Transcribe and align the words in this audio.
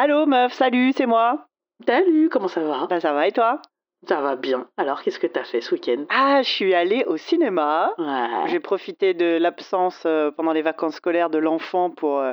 Allô 0.00 0.26
meuf, 0.26 0.52
salut, 0.52 0.92
c'est 0.96 1.06
moi. 1.06 1.46
Salut, 1.84 2.28
comment 2.30 2.46
ça 2.46 2.60
va? 2.60 2.86
Bah 2.88 3.00
ça 3.00 3.12
va 3.12 3.26
et 3.26 3.32
toi? 3.32 3.60
Ça 4.06 4.20
va 4.20 4.36
bien. 4.36 4.68
Alors, 4.76 5.02
qu'est-ce 5.02 5.18
que 5.18 5.26
t'as 5.26 5.42
fait 5.42 5.60
ce 5.60 5.74
week-end? 5.74 6.04
Ah, 6.08 6.40
je 6.42 6.48
suis 6.48 6.72
allée 6.72 7.02
au 7.08 7.16
cinéma. 7.16 7.92
Ouais. 7.98 8.46
J'ai 8.46 8.60
profité 8.60 9.12
de 9.12 9.38
l'absence 9.38 10.04
euh, 10.06 10.30
pendant 10.30 10.52
les 10.52 10.62
vacances 10.62 10.94
scolaires 10.94 11.30
de 11.30 11.38
l'enfant 11.38 11.90
pour, 11.90 12.20
euh, 12.20 12.32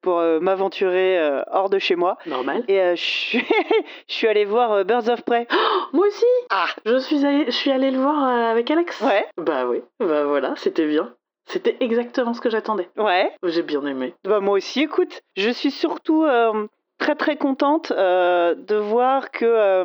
pour 0.00 0.20
euh, 0.20 0.40
m'aventurer 0.40 1.20
hors 1.50 1.68
de 1.68 1.78
chez 1.78 1.96
moi. 1.96 2.16
Normal. 2.24 2.64
Et 2.68 2.96
je 2.96 3.02
suis 3.02 3.44
je 4.08 4.14
suis 4.14 4.26
allée 4.26 4.46
voir 4.46 4.82
Birds 4.86 5.10
of 5.10 5.22
Prey. 5.26 5.46
Moi 5.92 6.06
aussi 6.06 6.24
Ah 6.48 6.68
Je 6.86 6.96
suis 6.96 7.26
allée, 7.26 7.44
je 7.44 7.50
suis 7.50 7.70
allée 7.70 7.90
le 7.90 7.98
voir 7.98 8.24
avec 8.24 8.70
Alex. 8.70 8.98
Ouais, 9.02 9.26
Bah 9.36 9.66
oui, 9.66 9.82
bah 10.00 10.24
voilà, 10.24 10.54
c'était 10.56 10.86
bien. 10.86 11.14
C'était 11.44 11.76
exactement 11.80 12.32
ce 12.32 12.40
que 12.40 12.48
j'attendais. 12.48 12.88
ouais. 12.96 13.30
J'ai 13.42 13.62
bien 13.62 13.84
aimé. 13.84 14.14
Bah, 14.24 14.40
moi 14.40 14.54
aussi, 14.56 14.80
écoute, 14.84 15.20
je 15.36 15.50
suis 15.50 15.70
surtout 15.72 16.24
très 17.02 17.16
très 17.16 17.36
contente 17.36 17.90
euh, 17.90 18.54
de 18.54 18.76
voir 18.76 19.30
que 19.32 19.44
euh, 19.44 19.84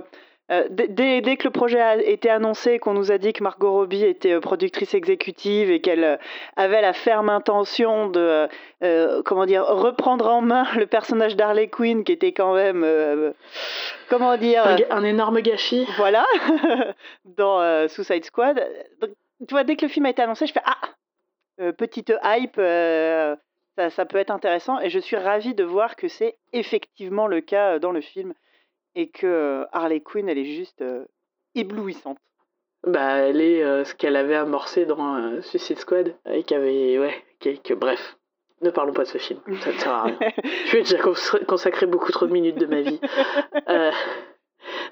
euh, 0.52 0.64
dès- 0.70 1.22
dès, 1.22 1.36
que 1.36 1.46
le 1.46 1.50
projet 1.52 1.82
a 1.82 1.96
été 1.98 2.30
annoncé, 2.30 2.78
qu'on 2.80 2.94
nous 2.94 3.12
a 3.12 3.18
dit 3.18 3.34
que 3.34 3.44
Margot 3.44 3.72
Robbie 3.72 4.06
était 4.06 4.40
productrice 4.40 4.94
exécutive 4.94 5.70
et 5.72 5.82
qu'elle 5.82 6.20
avait 6.56 6.82
la 6.82 6.94
ferme 6.94 7.30
intention 7.30 8.08
de 8.10 8.48
comment 9.26 9.46
dire 9.46 9.66
reprendre 9.66 10.28
en 10.28 10.42
main 10.42 10.66
le 10.78 10.86
personnage 10.86 11.36
d'Harley 11.36 11.68
Quinn 11.68 12.04
qui 12.06 12.14
était 12.14 12.32
quand 12.32 12.54
même 12.54 12.86
comment 14.10 14.38
dire 14.38 14.64
Un, 14.90 15.04
énorme 15.04 15.42
gâchis. 15.42 15.86
voilà 15.98 16.26
dans 17.26 17.88
Suicide 17.90 18.24
Squad. 18.24 18.64
Donc, 19.02 19.10
tu 19.48 19.54
vois, 19.54 19.64
dès 19.66 19.76
que 19.76 19.86
le 19.86 19.92
film 19.92 20.06
a 20.06 20.12
été 20.12 20.22
annoncé, 20.22 20.48
je 20.48 20.54
fais 20.54 20.62
ah 20.66 20.78
euh, 21.60 21.72
petite 21.72 22.14
hype, 22.24 22.58
euh, 22.60 23.36
ça, 23.78 23.90
ça 23.90 24.06
peut 24.06 24.18
être 24.18 24.32
intéressant 24.32 24.80
et 24.82 24.90
je 24.90 25.00
suis 25.00 25.16
ravie 25.16 25.54
de 25.54 25.64
voir 25.64 25.96
que 25.96 26.08
c'est 26.10 26.38
effectivement 26.52 27.28
le 27.28 27.40
cas 27.42 27.76
euh, 27.76 27.80
dans 27.80 27.92
le 27.92 28.02
film 28.02 28.34
et 28.96 29.08
que 29.10 29.26
euh, 29.28 29.66
Harley 29.72 30.02
Quinn 30.02 30.28
elle 30.28 30.38
est 30.40 30.56
juste 30.56 30.82
euh, 30.82 31.06
éblouissante. 31.56 32.18
Bah, 32.86 33.16
elle 33.18 33.40
est 33.42 33.64
euh, 33.64 33.84
ce 33.86 33.94
qu'elle 33.96 34.16
avait 34.16 34.36
amorcé 34.36 34.86
dans 34.86 35.16
euh, 35.16 35.42
Suicide 35.42 35.78
Squad. 35.80 36.16
Et 36.32 36.44
qui 36.44 36.54
avait. 36.56 36.98
Ouais, 37.00 37.14
que- 37.40 37.74
bref. 37.74 38.18
Ne 38.62 38.72
parlons 38.72 38.94
pas 38.94 39.04
de 39.04 39.08
ce 39.08 39.18
film. 39.20 39.40
Ça 39.62 39.72
ne 39.72 39.78
sert 39.78 39.92
à 39.92 40.04
rien. 40.04 40.18
Je 40.66 40.72
lui 40.72 40.78
ai 40.80 40.82
déjà 40.82 40.98
cons- 40.98 41.46
consacré 41.48 41.86
beaucoup 41.86 42.12
trop 42.12 42.26
de 42.28 42.32
minutes 42.34 42.58
de 42.58 42.66
ma 42.66 42.82
vie. 42.82 43.00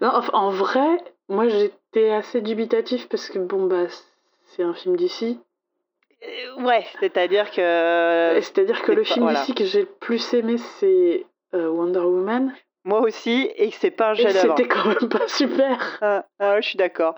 Non, 0.01 0.09
en, 0.09 0.21
en 0.35 0.49
vrai, 0.51 0.97
moi 1.29 1.47
j'étais 1.47 2.09
assez 2.11 2.41
dubitatif 2.41 3.07
parce 3.09 3.29
que 3.29 3.39
bon, 3.39 3.65
bah, 3.67 3.85
c'est 4.45 4.63
un 4.63 4.73
film 4.73 4.95
d'ici. 4.95 5.39
Euh, 6.25 6.63
ouais, 6.63 6.85
c'est-à-dire 6.99 7.49
que 7.51 8.39
C'est-à-dire 8.41 8.81
que 8.81 8.87
c'est 8.87 8.95
le 8.95 9.01
pas- 9.03 9.07
film 9.13 9.23
voilà. 9.23 9.39
d'ici 9.39 9.53
que 9.55 9.65
j'ai 9.65 9.81
le 9.81 9.85
plus 9.99 10.33
aimé, 10.33 10.57
c'est 10.57 11.25
euh, 11.53 11.67
Wonder 11.69 11.99
Woman. 11.99 12.53
moi 12.83 13.01
aussi 13.01 13.49
et 13.55 13.69
que 13.69 13.75
c'est 13.75 13.91
pas 13.91 14.11
un 14.11 14.13
chef-d'œuvre. 14.15 14.55
c'était 14.57 14.67
quand 14.69 14.85
même 14.87 15.09
pas 15.09 15.27
super. 15.27 15.97
Ah, 16.01 16.25
ah, 16.39 16.61
je 16.61 16.67
suis 16.67 16.77
d'accord. 16.77 17.15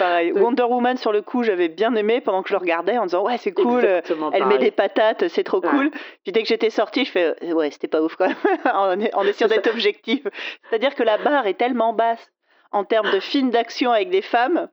Pareil. 0.00 0.32
Donc- 0.32 0.42
Wonder 0.42 0.64
Woman 0.64 0.96
sur 0.96 1.12
le 1.12 1.22
coup, 1.22 1.44
j'avais 1.44 1.68
bien 1.68 1.94
aimé 1.94 2.20
pendant 2.20 2.42
que 2.42 2.48
je 2.48 2.54
le 2.54 2.58
regardais 2.58 2.98
en 2.98 3.04
disant 3.06 3.22
ouais 3.24 3.38
c'est 3.38 3.52
cool. 3.52 3.84
euh, 3.84 3.98
Exactement 4.00 4.30
Elle 4.32 4.46
met 4.46 4.58
des 4.58 4.72
patates, 4.72 5.28
c'est 5.28 5.44
trop 5.44 5.60
Ouais. 5.60 5.68
cool. 5.70 5.90
Puis 6.24 6.32
dès 6.32 6.42
que 6.42 6.48
j'étais 6.48 6.70
sortie, 6.70 7.04
je 7.04 7.10
fais 7.12 7.34
euh, 7.44 7.52
ouais, 7.52 7.70
c'était 7.70 7.86
pas 7.88 8.02
ouf 8.02 8.16
quand 8.16 8.26
même, 8.26 8.36
en, 8.74 8.98
essayant 8.98 9.32
C'est 9.36 9.48
d'être 9.48 9.70
objective. 9.70 10.28
C'est-à-dire 10.68 10.94
que 10.96 11.02
la 11.04 11.18
barre 11.18 11.46
est 11.46 11.54
tellement 11.54 11.92
basse 11.92 12.32
en 12.72 12.84
termes 12.84 13.10
de 13.12 13.20
films 13.20 13.50
d'action 13.50 13.92
avec 13.92 14.10
des 14.10 14.22
femmes 14.22 14.68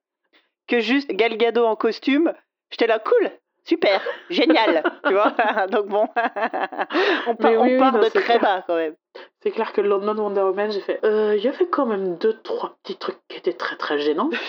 que 0.67 0.79
juste 0.79 1.11
Gal 1.11 1.37
Gadot 1.37 1.65
en 1.65 1.75
costume, 1.75 2.33
j'étais 2.71 2.87
là 2.87 2.97
cool, 2.99 3.29
super, 3.67 4.01
génial, 4.29 4.83
tu 5.05 5.13
vois. 5.13 5.33
Donc 5.71 5.87
bon, 5.87 6.07
on 7.27 7.35
part, 7.35 7.51
Mais 7.51 7.57
oui, 7.57 7.57
on 7.57 7.63
oui, 7.63 7.77
part 7.77 7.93
non, 7.93 7.99
de 7.99 8.09
très 8.09 8.21
clair. 8.21 8.39
bas 8.39 8.63
quand 8.65 8.75
même. 8.75 8.95
C'est 9.41 9.51
clair 9.51 9.73
que 9.73 9.81
le 9.81 9.89
lendemain 9.89 10.13
de 10.13 10.21
Wonder 10.21 10.41
Woman, 10.41 10.71
j'ai 10.71 10.79
fait. 10.81 10.99
euh, 11.03 11.35
Il 11.37 11.43
y 11.43 11.47
avait 11.47 11.65
quand 11.67 11.85
même 11.87 12.17
deux, 12.17 12.39
trois 12.43 12.77
petits 12.83 12.97
trucs 12.97 13.17
qui 13.27 13.37
étaient 13.37 13.53
très 13.53 13.75
très 13.75 13.99
gênants. 13.99 14.29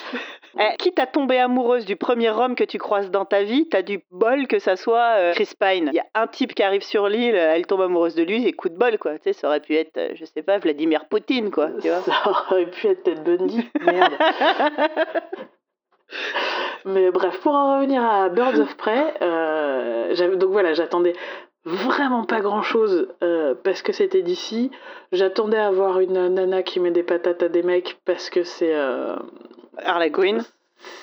Eh, 0.58 0.76
quitte 0.78 0.98
à 0.98 1.06
tomber 1.06 1.38
amoureuse 1.38 1.84
du 1.84 1.94
premier 1.94 2.30
homme 2.30 2.56
que 2.56 2.64
tu 2.64 2.78
croises 2.78 3.10
dans 3.10 3.26
ta 3.26 3.42
vie, 3.44 3.68
t'as 3.68 3.82
du 3.82 4.02
bol 4.10 4.48
que 4.48 4.58
ça 4.58 4.76
soit 4.76 5.16
euh, 5.18 5.32
Chris 5.34 5.50
Pine. 5.60 5.90
Il 5.92 5.96
y 5.96 6.00
a 6.00 6.06
un 6.14 6.26
type 6.26 6.54
qui 6.54 6.62
arrive 6.62 6.82
sur 6.82 7.06
l'île, 7.08 7.34
elle 7.36 7.66
tombe 7.66 7.82
amoureuse 7.82 8.14
de 8.14 8.22
lui, 8.24 8.44
et 8.46 8.52
coup 8.54 8.70
de 8.70 8.74
bol 8.76 8.98
quoi. 8.98 9.12
Tu 9.18 9.24
sais, 9.24 9.32
ça 9.34 9.46
aurait 9.48 9.60
pu 9.60 9.76
être, 9.76 9.98
euh, 9.98 10.08
je 10.14 10.24
sais 10.24 10.42
pas, 10.42 10.58
Vladimir 10.58 11.04
Poutine 11.06 11.50
quoi. 11.50 11.68
Tu 11.82 11.88
vois. 11.90 12.00
Ça 12.00 12.14
aurait 12.28 12.66
pu 12.66 12.88
être 12.88 13.02
Ted 13.04 13.20
Bundy. 13.20 13.68
Merde. 13.84 14.14
Mais 16.84 17.10
bref, 17.10 17.40
pour 17.40 17.54
en 17.54 17.76
revenir 17.76 18.02
à 18.04 18.28
Birds 18.28 18.58
of 18.60 18.76
Prey, 18.76 19.14
euh, 19.22 20.36
donc 20.36 20.50
voilà, 20.50 20.72
j'attendais 20.74 21.14
vraiment 21.64 22.24
pas 22.24 22.40
grand 22.40 22.62
chose 22.62 23.08
parce 23.64 23.82
que 23.82 23.92
c'était 23.92 24.22
d'ici. 24.22 24.70
J'attendais 25.12 25.58
à 25.58 25.70
voir 25.70 26.00
une 26.00 26.28
nana 26.28 26.62
qui 26.62 26.80
met 26.80 26.90
des 26.90 27.02
patates 27.02 27.42
à 27.42 27.48
des 27.48 27.62
mecs 27.62 27.98
parce 28.04 28.30
que 28.30 28.44
c'est. 28.44 28.74
euh, 28.74 29.16
Harley 29.84 30.10
Quinn. 30.10 30.42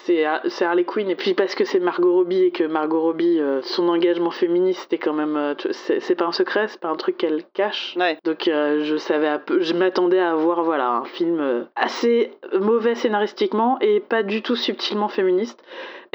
C'est 0.06 0.25
Harley 0.63 0.84
Quinn. 0.84 1.09
Et 1.09 1.16
puis 1.16 1.34
parce 1.34 1.56
que 1.56 1.66
c'est 1.66 1.80
Margot 1.80 2.13
Robbie 2.13 2.44
et 2.44 2.52
que 2.52 2.63
Margot 2.63 3.02
Robbie 3.02 3.40
euh, 3.40 3.62
son 3.63 3.90
engagement 3.90 4.31
féministe 4.31 4.91
est 4.94 4.97
quand 4.97 5.13
même 5.13 5.36
euh, 5.36 5.53
c'est 5.72 6.16
pas 6.16 6.25
un 6.25 6.31
secret 6.31 6.68
c'est 6.68 6.80
pas 6.80 6.90
un 6.90 6.96
truc 6.96 7.18
qu'elle 7.18 7.44
cache. 7.53 7.96
Ouais. 7.97 8.18
donc 8.24 8.47
euh, 8.47 8.84
je 8.84 8.97
savais 8.97 9.40
peu 9.46 9.62
je 9.62 9.74
m'attendais 9.74 10.19
à 10.19 10.35
voir 10.35 10.64
voilà 10.64 10.90
un 10.90 11.06
film 11.06 11.68
assez 11.75 12.31
mauvais 12.59 12.96
scénaristiquement 12.96 13.78
et 13.81 14.00
pas 14.00 14.24
du 14.24 14.41
tout 14.41 14.56
subtilement 14.56 15.08
féministe 15.08 15.62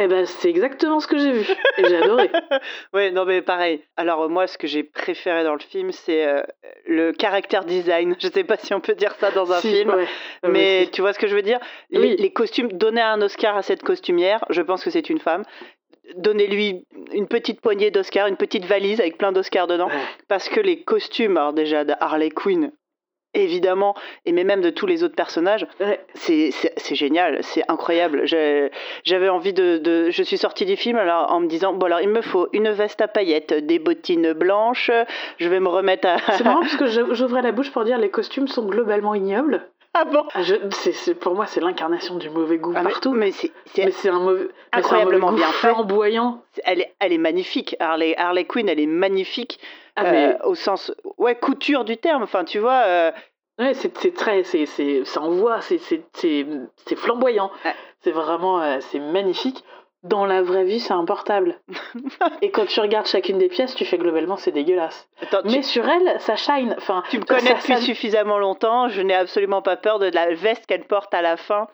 et 0.00 0.08
ben 0.08 0.24
c'est 0.26 0.48
exactement 0.50 0.98
ce 1.00 1.06
que 1.06 1.18
j'ai 1.18 1.32
vu 1.32 1.46
et 1.78 1.84
j'ai 1.84 1.96
adoré 1.96 2.30
Ouais, 2.94 3.10
non 3.10 3.24
mais 3.24 3.42
pareil. 3.42 3.82
Alors 3.96 4.28
moi, 4.28 4.46
ce 4.46 4.58
que 4.58 4.66
j'ai 4.66 4.82
préféré 4.82 5.44
dans 5.44 5.54
le 5.54 5.60
film, 5.60 5.92
c'est 5.92 6.26
euh, 6.26 6.42
le 6.86 7.12
caractère 7.12 7.64
design. 7.64 8.16
Je 8.18 8.28
sais 8.28 8.44
pas 8.44 8.56
si 8.56 8.72
on 8.74 8.80
peut 8.80 8.94
dire 8.94 9.14
ça 9.20 9.30
dans 9.30 9.52
un 9.52 9.60
Si, 9.60 9.72
film. 9.72 9.90
ouais. 9.94 10.06
Mais 10.48 10.88
tu 10.92 11.00
vois 11.02 11.12
ce 11.12 11.18
que 11.18 11.26
je 11.28 11.34
veux 11.36 11.42
dire? 11.42 11.58
Les, 11.90 11.98
Oui. 12.00 12.16
les 12.18 12.32
costumes, 12.32 12.68
donner 12.72 13.00
un 13.02 13.20
Oscar 13.22 13.56
à 13.56 13.62
cette 13.62 13.82
costumière, 13.82 14.44
je 14.50 14.62
pense 14.62 14.82
que 14.82 14.90
c'est 14.90 15.08
une 15.10 15.20
femme. 15.20 15.44
Donnez-lui 16.16 16.86
une 17.12 17.28
petite 17.28 17.60
poignée 17.60 17.90
d'Oscars, 17.92 18.26
une 18.26 18.36
petite 18.36 18.64
valise 18.64 19.00
avec 19.00 19.16
plein 19.16 19.30
d'Oscars 19.30 19.68
dedans. 19.68 19.86
Ouais. 19.88 19.94
Parce 20.28 20.48
que 20.48 20.58
les 20.58 20.82
costumes, 20.82 21.36
alors 21.36 21.52
déjà 21.52 21.84
de 21.84 21.92
Harley 22.00 22.30
Quinn, 22.30 22.72
évidemment, 23.34 23.94
et 24.26 24.32
mais 24.32 24.44
même 24.44 24.60
de 24.60 24.70
tous 24.70 24.86
les 24.86 25.02
autres 25.04 25.14
personnages, 25.14 25.66
Ouais. 25.80 26.00
c'est 26.14 26.50
génial, 26.94 27.38
c'est 27.42 27.62
incroyable. 27.68 28.22
J'avais 29.04 29.28
envie 29.28 29.52
de, 29.52 29.78
de- 29.78 30.10
Je 30.10 30.22
suis 30.22 30.38
sortie 30.38 30.64
du 30.66 30.76
film 30.76 30.96
alors, 30.98 31.32
en 31.32 31.40
me 31.40 31.46
disant 31.46 31.72
bon, 31.72 31.86
alors 31.86 32.00
il 32.00 32.08
me 32.08 32.22
faut 32.22 32.48
une 32.52 32.70
veste 32.70 33.00
à 33.00 33.08
paillettes, 33.08 33.52
des 33.54 33.78
bottines 33.78 34.32
blanches, 34.32 34.90
je 35.38 35.48
vais 35.48 35.60
me 35.60 35.68
remettre 35.68 36.08
à. 36.08 36.18
c'est 36.32 36.44
marrant 36.44 36.60
parce 36.60 36.76
que 36.76 36.86
j'ouvrais 37.14 37.42
la 37.42 37.52
bouche 37.52 37.70
pour 37.72 37.84
dire 37.84 37.98
les 37.98 38.10
costumes 38.10 38.48
sont 38.48 38.66
globalement 38.66 39.14
ignobles 39.14 39.62
ah 39.94 40.04
bon 40.04 40.24
Ah, 40.34 40.42
je- 40.42 40.54
c'est- 40.70 40.92
c'est- 40.92 41.14
pour 41.14 41.34
moi 41.34 41.46
c'est 41.46 41.60
l'incarnation 41.60 42.16
du 42.16 42.30
mauvais 42.30 42.58
goût 42.58 42.72
Ah, 42.76 42.82
partout 42.82 43.12
Mais 43.12 43.32
Mais 43.76 43.90
c'est 43.90 44.08
un 44.08 44.20
mauvais, 44.20 44.48
c'est 44.48 44.76
un 44.76 44.78
incroyablement 44.78 45.30
mauvais 45.32 45.42
goût 45.42 45.48
bien 45.48 45.52
fait. 45.52 45.68
flamboyant. 45.68 46.42
Elle 46.64 46.80
est, 46.82 46.94
elle 47.00 47.12
est 47.12 47.18
magnifique. 47.18 47.76
Harley, 47.80 48.14
Harley 48.16 48.44
Quinn, 48.44 48.68
elle 48.68 48.80
est 48.80 48.86
magnifique 48.86 49.58
Ah, 49.96 50.04
euh, 50.06 50.10
mais 50.12 50.36
au 50.44 50.54
sens, 50.54 50.92
ouais, 51.18 51.34
couture 51.34 51.84
du 51.84 51.96
terme. 51.96 52.22
Enfin, 52.22 52.44
tu 52.44 52.58
vois, 52.58 52.82
euh, 52.86 53.10
ouais, 53.58 53.74
c'est 53.74 54.14
très, 54.14 54.44
c'est 54.44 54.66
ça 55.04 55.20
envoie, 55.22 55.60
c'est 55.60 56.96
flamboyant. 56.96 57.50
Ouais. 57.64 57.74
C'est 58.02 58.12
vraiment, 58.12 58.62
euh, 58.62 58.78
c'est 58.80 58.98
magnifique. 59.00 59.64
Dans 60.02 60.24
la 60.24 60.40
vraie 60.42 60.64
vie, 60.64 60.80
c'est 60.80 60.94
un 60.94 61.04
portable. 61.04 61.60
Et 62.42 62.50
quand 62.50 62.66
tu 62.66 62.80
regardes 62.80 63.06
chacune 63.06 63.36
des 63.38 63.48
pièces, 63.48 63.74
tu 63.74 63.84
fais 63.84 63.98
globalement, 63.98 64.36
c'est 64.36 64.50
dégueulasse. 64.50 65.08
attends, 65.20 65.42
tu- 65.42 65.56
Mais 65.56 65.62
sur 65.62 65.86
elle, 65.88 66.18
ça 66.20 66.36
shine. 66.36 66.74
Enfin, 66.78 67.02
Tu 67.10 67.18
me 67.18 67.24
connais 67.24 67.52
depuis 67.54 67.74
ça- 67.74 67.80
suffisamment 67.82 68.38
longtemps, 68.38 68.88
je 68.88 69.02
n'ai 69.02 69.14
absolument 69.14 69.60
pas 69.62 69.76
peur 69.76 69.98
de 69.98 70.06
la 70.06 70.32
veste 70.34 70.64
qu'elle 70.66 70.84
porte 70.86 71.12
à 71.12 71.20
la 71.20 71.36
fin, 71.36 71.68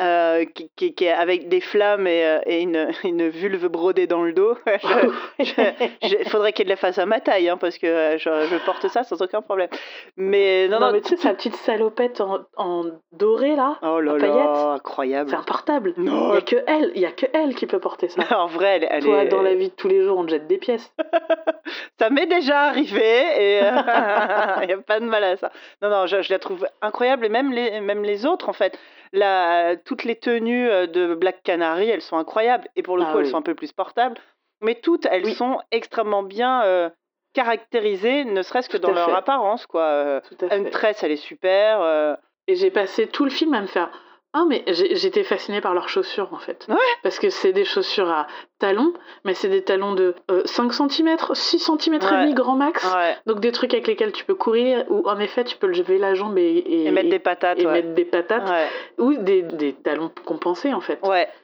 euh, 0.00 0.44
qui, 0.46 0.70
qui- 0.74 0.94
qui 0.94 1.04
est 1.04 1.12
avec 1.12 1.48
des 1.48 1.60
flammes 1.60 2.06
et, 2.06 2.24
euh, 2.24 2.38
et 2.46 2.60
une, 2.62 2.90
une 3.04 3.28
vulve 3.28 3.66
brodée 3.68 4.06
dans 4.06 4.22
le 4.22 4.32
dos. 4.32 4.56
Il 5.38 6.28
faudrait 6.28 6.52
qu'elle 6.52 6.68
la 6.68 6.76
fasse 6.76 6.98
à 6.98 7.06
ma 7.06 7.20
taille, 7.20 7.48
hein, 7.48 7.56
parce 7.56 7.78
que 7.78 7.86
euh, 7.86 8.18
je, 8.18 8.30
je 8.50 8.64
porte 8.64 8.88
ça 8.88 9.02
sans 9.04 9.20
aucun 9.22 9.42
problème. 9.42 9.68
Mais 10.16 10.68
non, 10.68 10.80
non, 10.80 10.86
non, 10.86 10.92
mais 10.92 11.00
tu 11.00 11.10
sais, 11.10 11.16
sa 11.16 11.34
petite 11.34 11.56
salopette 11.56 12.20
en, 12.20 12.40
en 12.56 12.84
doré 13.12 13.54
là, 13.56 13.78
oh 13.82 14.00
là 14.00 14.14
en 14.14 14.18
paillettes, 14.18 14.76
incroyable. 14.80 15.30
c'est 15.30 15.36
un 15.36 15.42
portable. 15.42 15.94
Il 15.96 16.04
Non, 16.04 16.34
y 16.34 16.38
a 16.38 16.40
que 16.40 16.56
elle, 16.66 16.92
il 16.94 17.00
y 17.02 17.06
a 17.06 17.12
que 17.12 17.26
elle 17.32 17.54
qui 17.54 17.66
peut 17.66 17.80
porter 17.80 18.08
ça. 18.08 18.22
en 18.42 18.46
vrai, 18.46 18.76
elle, 18.76 18.88
elle 18.90 19.04
Toi, 19.04 19.24
est... 19.24 19.28
dans 19.28 19.42
la 19.42 19.54
vie 19.54 19.68
de 19.68 19.74
tous 19.74 19.88
les 19.88 20.02
jours, 20.02 20.18
on 20.18 20.24
te 20.24 20.30
jette 20.30 20.46
des 20.46 20.58
pièces. 20.58 20.92
Ça 21.98 22.10
m'est 22.10 22.26
déjà 22.26 22.60
arrivé 22.62 23.00
et 23.38 23.58
il 24.62 24.66
n'y 24.66 24.72
a 24.72 24.78
pas 24.86 25.00
de 25.00 25.04
mal 25.06 25.22
à 25.24 25.36
ça. 25.36 25.50
Non, 25.80 25.88
non, 25.90 26.06
je, 26.06 26.22
je 26.22 26.32
la 26.32 26.38
trouve 26.38 26.66
incroyable 26.80 27.26
et 27.26 27.28
même 27.28 27.52
les, 27.52 27.80
même 27.80 28.02
les 28.02 28.26
autres 28.26 28.48
en 28.48 28.52
fait. 28.52 28.78
La, 29.12 29.76
toutes 29.84 30.04
les 30.04 30.16
tenues 30.16 30.68
euh, 30.70 30.86
de 30.86 31.14
Black 31.14 31.42
Canary, 31.42 31.88
elles 31.90 32.00
sont 32.02 32.16
incroyables 32.16 32.68
et 32.76 32.82
pour 32.82 32.96
le 32.96 33.04
Ah 33.06 33.12
coup, 33.12 33.18
elles 33.18 33.26
sont 33.26 33.36
un 33.36 33.42
peu 33.42 33.54
plus 33.54 33.72
portables. 33.72 34.16
Mais 34.62 34.74
toutes, 34.76 35.06
elles 35.10 35.24
Oui. 35.26 35.34
sont 35.34 35.58
extrêmement 35.70 36.22
bien 36.22 36.62
euh, 36.64 36.88
caractérisées, 37.34 38.24
ne 38.24 38.42
serait-ce 38.42 38.68
que 38.68 38.76
Tout 38.76 38.84
dans 38.88 38.92
leur 38.92 39.10
fait. 39.10 39.16
apparence. 39.16 39.66
quoi. 39.66 39.82
Euh, 39.82 40.20
à 40.40 40.48
fait. 40.48 40.52
Huntress, 40.54 41.02
elle 41.02 41.12
est 41.12 41.16
super. 41.16 41.80
euh, 41.82 42.14
Et 42.46 42.54
j'ai 42.56 42.70
passé 42.70 43.06
tout 43.06 43.24
le 43.24 43.30
film 43.30 43.54
à 43.54 43.60
me 43.60 43.66
faire 43.66 43.90
Ah, 44.34 44.44
mais 44.48 44.64
j'étais 44.66 45.24
fascinée 45.24 45.60
par 45.60 45.74
leurs 45.74 45.90
chaussures 45.90 46.28
en 46.32 46.38
fait. 46.38 46.64
Ouais. 46.68 46.76
Parce 47.02 47.18
que 47.18 47.28
c'est 47.28 47.52
des 47.52 47.64
chaussures 47.66 48.08
à 48.08 48.26
talons, 48.58 48.94
mais 49.24 49.34
c'est 49.34 49.48
des 49.50 49.62
talons 49.62 49.92
de 49.94 50.14
euh, 50.30 50.40
5 50.46 50.72
cm, 50.72 51.16
6 51.34 51.58
cm 51.58 51.94
et 51.94 51.98
demi 51.98 52.32
grand 52.34 52.56
max. 52.56 52.82
Ouais. 52.94 53.14
Donc 53.26 53.40
des 53.40 53.52
trucs 53.52 53.74
avec 53.74 53.86
lesquels 53.86 54.12
tu 54.12 54.24
peux 54.24 54.34
courir, 54.34 54.86
ou 54.88 55.06
en 55.06 55.18
effet 55.18 55.44
tu 55.44 55.56
peux 55.58 55.66
lever 55.66 55.98
la 55.98 56.14
jambe 56.14 56.38
et, 56.38 56.42
et, 56.44 56.86
Et 56.86 56.90
mettre 56.90 57.10
des 57.10 57.18
patates. 57.18 57.58
et 57.60 57.66
mettre 57.66 57.92
des 57.92 58.06
patates, 58.06 58.48
Ouais. 58.48 58.68
ou 58.98 59.14
des, 59.14 59.42
des 59.42 59.74
talons 59.74 60.10
compensés 60.24 60.72
en 60.72 60.80
fait. 60.80 60.98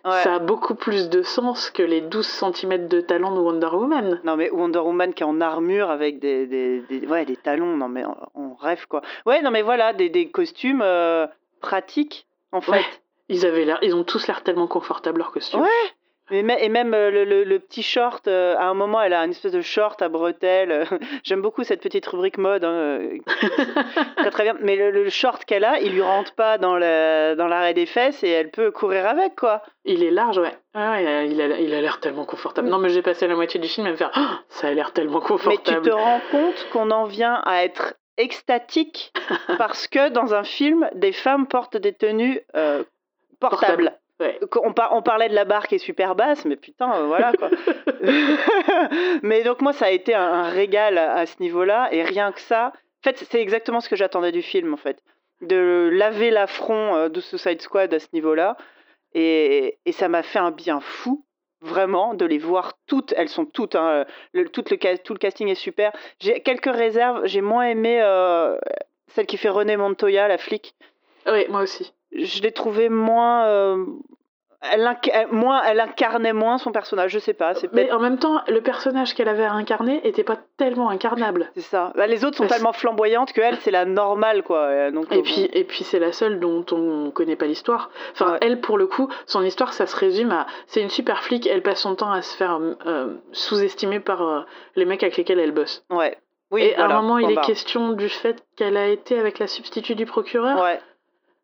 Ça 0.04 0.36
a 0.36 0.38
beaucoup 0.38 0.74
plus 0.74 1.10
de 1.10 1.20
sens 1.22 1.70
que 1.70 1.82
les 1.82 2.00
12 2.00 2.26
cm 2.26 2.88
de 2.88 3.00
talons 3.02 3.34
de 3.34 3.40
Wonder 3.40 3.68
Woman. 3.70 4.20
Non 4.24 4.36
mais 4.36 4.48
Wonder 4.50 4.78
Woman 4.78 5.12
qui 5.12 5.22
est 5.24 5.26
en 5.26 5.42
armure 5.42 5.90
avec 5.90 6.20
des, 6.20 6.46
des, 6.46 6.80
des- 6.88 7.06
ouais, 7.06 7.26
des 7.26 7.36
talons, 7.36 7.76
non 7.76 7.88
mais 7.88 8.04
on, 8.06 8.16
on 8.34 8.54
rêve 8.54 8.86
quoi. 8.88 9.02
Ouais, 9.26 9.42
non 9.42 9.50
mais 9.50 9.60
voilà, 9.62 9.92
des, 9.92 10.08
des 10.08 10.30
costumes 10.30 10.80
euh, 10.82 11.26
pratiques 11.60 12.26
en 12.52 12.60
fait. 12.60 12.72
Ouais. 12.72 12.84
Ils 13.28 13.44
avaient 13.46 13.64
l'air, 13.64 13.78
ils 13.82 13.94
ont 13.94 14.04
tous 14.04 14.26
l'air 14.26 14.42
tellement 14.42 14.66
confortables 14.66 15.18
leurs 15.18 15.32
costumes. 15.32 15.60
Ouais. 15.60 15.68
Mais 16.30 16.62
et 16.62 16.68
même 16.68 16.92
euh, 16.92 17.10
le, 17.10 17.24
le- 17.24 17.44
le 17.44 17.58
petit 17.58 17.82
short, 17.82 18.28
euh, 18.28 18.54
à 18.58 18.64
un 18.66 18.74
moment 18.74 19.00
elle 19.00 19.14
a 19.14 19.24
une 19.24 19.30
espèce 19.30 19.52
de 19.52 19.62
short 19.62 20.02
à 20.02 20.10
bretelles. 20.10 20.86
J'aime 21.24 21.40
beaucoup 21.40 21.64
cette 21.64 21.80
petite 21.80 22.06
rubrique 22.06 22.36
mode, 22.36 22.64
hein, 22.64 22.70
euh, 22.72 23.18
très 24.16 24.30
très 24.30 24.42
bien. 24.44 24.54
Mais 24.60 24.76
le, 24.76 24.90
le 24.90 25.08
short 25.08 25.44
qu'elle 25.46 25.64
a, 25.64 25.80
il 25.80 25.92
lui 25.92 26.02
rentre 26.02 26.34
pas 26.34 26.58
dans 26.58 26.76
le- 26.76 27.34
dans 27.34 27.48
l'arrêt 27.48 27.72
des 27.72 27.86
fesses 27.86 28.22
et 28.24 28.28
elle 28.28 28.50
peut 28.50 28.70
courir 28.70 29.06
avec 29.06 29.36
quoi. 29.36 29.62
Il 29.86 30.02
est 30.02 30.10
large, 30.10 30.36
ouais. 30.38 30.54
Ouais, 30.74 31.28
il 31.30 31.40
a 31.40 31.46
il 31.58 31.72
a 31.74 31.80
l'air 31.80 31.98
tellement 32.00 32.26
confortable. 32.26 32.68
Non, 32.68 32.78
mais 32.78 32.90
j'ai 32.90 33.00
passé 33.02 33.26
la 33.26 33.34
moitié 33.34 33.58
du 33.58 33.68
film 33.68 33.86
à 33.86 33.90
me 33.90 33.96
faire 33.96 34.10
Ah, 34.14 34.40
ça 34.50 34.68
a 34.68 34.72
l'air 34.72 34.92
tellement 34.92 35.20
Mais 35.20 35.26
confortable. 35.26 35.82
tu 35.82 35.88
te 35.90 35.94
rends 35.94 36.20
compte 36.30 36.66
qu'on 36.72 36.90
en 36.90 37.04
vient 37.04 37.40
à 37.46 37.64
être 37.64 37.94
extatique 38.18 39.12
parce 39.56 39.88
que 39.88 40.10
dans 40.10 40.34
un 40.34 40.44
film, 40.44 40.88
des 40.94 41.12
femmes 41.12 41.46
portent 41.46 41.76
des 41.78 41.92
tenues 41.94 42.40
euh, 42.54 42.84
portables. 43.40 43.98
Ouais. 44.20 44.38
On, 44.64 44.72
par- 44.72 44.92
on 44.94 45.00
parlait 45.02 45.28
de 45.28 45.34
la 45.34 45.44
barre 45.44 45.68
qui 45.68 45.76
est 45.76 45.78
super 45.78 46.16
basse, 46.16 46.44
mais 46.44 46.56
putain, 46.56 46.92
euh, 46.92 47.06
voilà 47.06 47.32
quoi. 47.32 47.50
mais 49.22 49.42
donc 49.44 49.60
moi, 49.60 49.72
ça 49.72 49.86
a 49.86 49.90
été 49.90 50.12
un, 50.14 50.42
régal 50.50 50.98
à, 50.98 51.14
à 51.14 51.26
ce 51.26 51.40
niveau-là, 51.40 51.88
et 51.92 52.02
rien 52.02 52.32
que 52.32 52.40
ça, 52.40 52.72
en 52.74 53.02
fait, 53.04 53.16
c'est 53.30 53.40
exactement 53.40 53.80
ce 53.80 53.88
que 53.88 53.94
j'attendais 53.96 54.32
du 54.32 54.42
film, 54.42 54.74
en 54.74 54.76
fait, 54.76 55.00
de 55.40 55.88
laver 55.92 56.30
l'affront 56.32 56.96
euh, 56.96 57.08
de 57.08 57.20
Suicide 57.20 57.62
Squad 57.62 57.94
à 57.94 58.00
ce 58.00 58.08
niveau-là, 58.12 58.56
et, 59.14 59.78
et 59.86 59.92
ça 59.92 60.08
m'a 60.08 60.24
fait 60.24 60.40
un 60.40 60.50
bien 60.50 60.80
fou, 60.80 61.24
vraiment, 61.60 62.14
de 62.14 62.24
les 62.24 62.38
voir 62.38 62.74
toutes. 62.86 63.12
Elles 63.16 63.28
sont 63.28 63.44
toutes, 63.46 63.74
hein, 63.76 64.04
le, 64.32 64.48
tout, 64.48 64.64
le, 64.70 64.96
tout 64.98 65.12
le 65.14 65.18
casting 65.18 65.48
est 65.48 65.54
super. 65.54 65.92
J'ai 66.20 66.40
quelques 66.40 66.72
réserves. 66.72 67.22
J'ai 67.26 67.40
moins 67.40 67.64
aimé 67.68 68.00
euh, 68.02 68.56
celle 69.08 69.26
qui 69.26 69.36
fait 69.36 69.48
René 69.48 69.76
Montoya, 69.76 70.28
la 70.28 70.38
flic 70.38 70.74
Ouais, 71.26 71.46
moi 71.48 71.62
aussi. 71.62 71.92
je 72.12 72.40
l'ai 72.42 72.52
trouvé 72.52 72.88
moins. 72.88 73.46
euh, 73.46 73.84
elle, 74.60 74.82
inc- 74.82 75.26
moins, 75.30 75.62
elle 75.64 75.78
incarnait 75.80 76.32
moins 76.32 76.58
son 76.58 76.72
personnage, 76.72 77.12
je 77.12 77.18
sais 77.18 77.32
pas, 77.34 77.52
Mais 77.72 77.90
en 77.92 78.00
même 78.00 78.18
temps, 78.18 78.40
le 78.48 78.60
personnage 78.60 79.14
qu'elle 79.14 79.28
avait 79.28 79.44
incarné 79.44 80.00
était 80.06 80.24
pas 80.24 80.36
tellement 80.56 80.90
incarnable. 80.90 81.50
C'est 81.54 81.60
ça. 81.62 81.92
Bah, 81.96 82.06
les 82.06 82.24
autres 82.24 82.36
sont 82.36 82.44
Parce- 82.44 82.54
tellement 82.56 82.72
flamboyantes 82.72 83.32
que 83.32 83.40
elle, 83.40 83.56
c'est 83.58 83.70
la 83.70 83.84
normale, 83.84 84.42
quoi. 84.42 84.58
Euh, 84.58 84.90
Donc, 84.90 85.12
Et 85.12 85.18
euh, 85.18 85.22
puis, 85.22 85.48
et 85.52 85.64
puis 85.64 85.84
c'est 85.84 85.98
la 86.00 86.12
seule 86.12 86.40
dont 86.40 86.64
on 86.72 87.10
connaît 87.10 87.36
pas 87.36 87.46
l'histoire. 87.46 87.90
Enfin, 88.12 88.32
Ouais. 88.32 88.38
elle, 88.42 88.60
pour 88.60 88.78
le 88.78 88.86
coup, 88.86 89.08
son 89.26 89.42
histoire, 89.42 89.72
ça 89.72 89.86
se 89.86 89.96
résume 89.96 90.32
à 90.32 90.46
c'est 90.66 90.80
une 90.82 90.90
super 90.90 91.22
flic, 91.22 91.46
elle 91.46 91.62
passe 91.62 91.80
son 91.82 91.94
temps 91.94 92.10
à 92.12 92.22
se 92.22 92.36
faire 92.36 92.58
euh, 92.86 93.14
sous-estimer 93.32 94.00
par 94.00 94.22
euh, 94.26 94.40
les 94.76 94.84
mecs 94.84 95.02
avec 95.02 95.16
lesquels 95.16 95.38
elle 95.38 95.52
bosse. 95.52 95.84
Ouais. 95.90 96.16
Oui, 96.50 96.62
et 96.62 96.74
voilà, 96.76 96.94
à 96.94 96.98
un 96.98 97.02
moment, 97.02 97.18
il 97.18 97.30
est 97.30 97.40
question 97.42 97.92
du 97.92 98.08
fait 98.08 98.42
qu'elle 98.56 98.78
a 98.78 98.86
été 98.88 99.18
avec 99.18 99.38
la 99.38 99.46
substitut 99.46 99.94
du 99.94 100.06
procureur. 100.06 100.62
Ouais. 100.62 100.80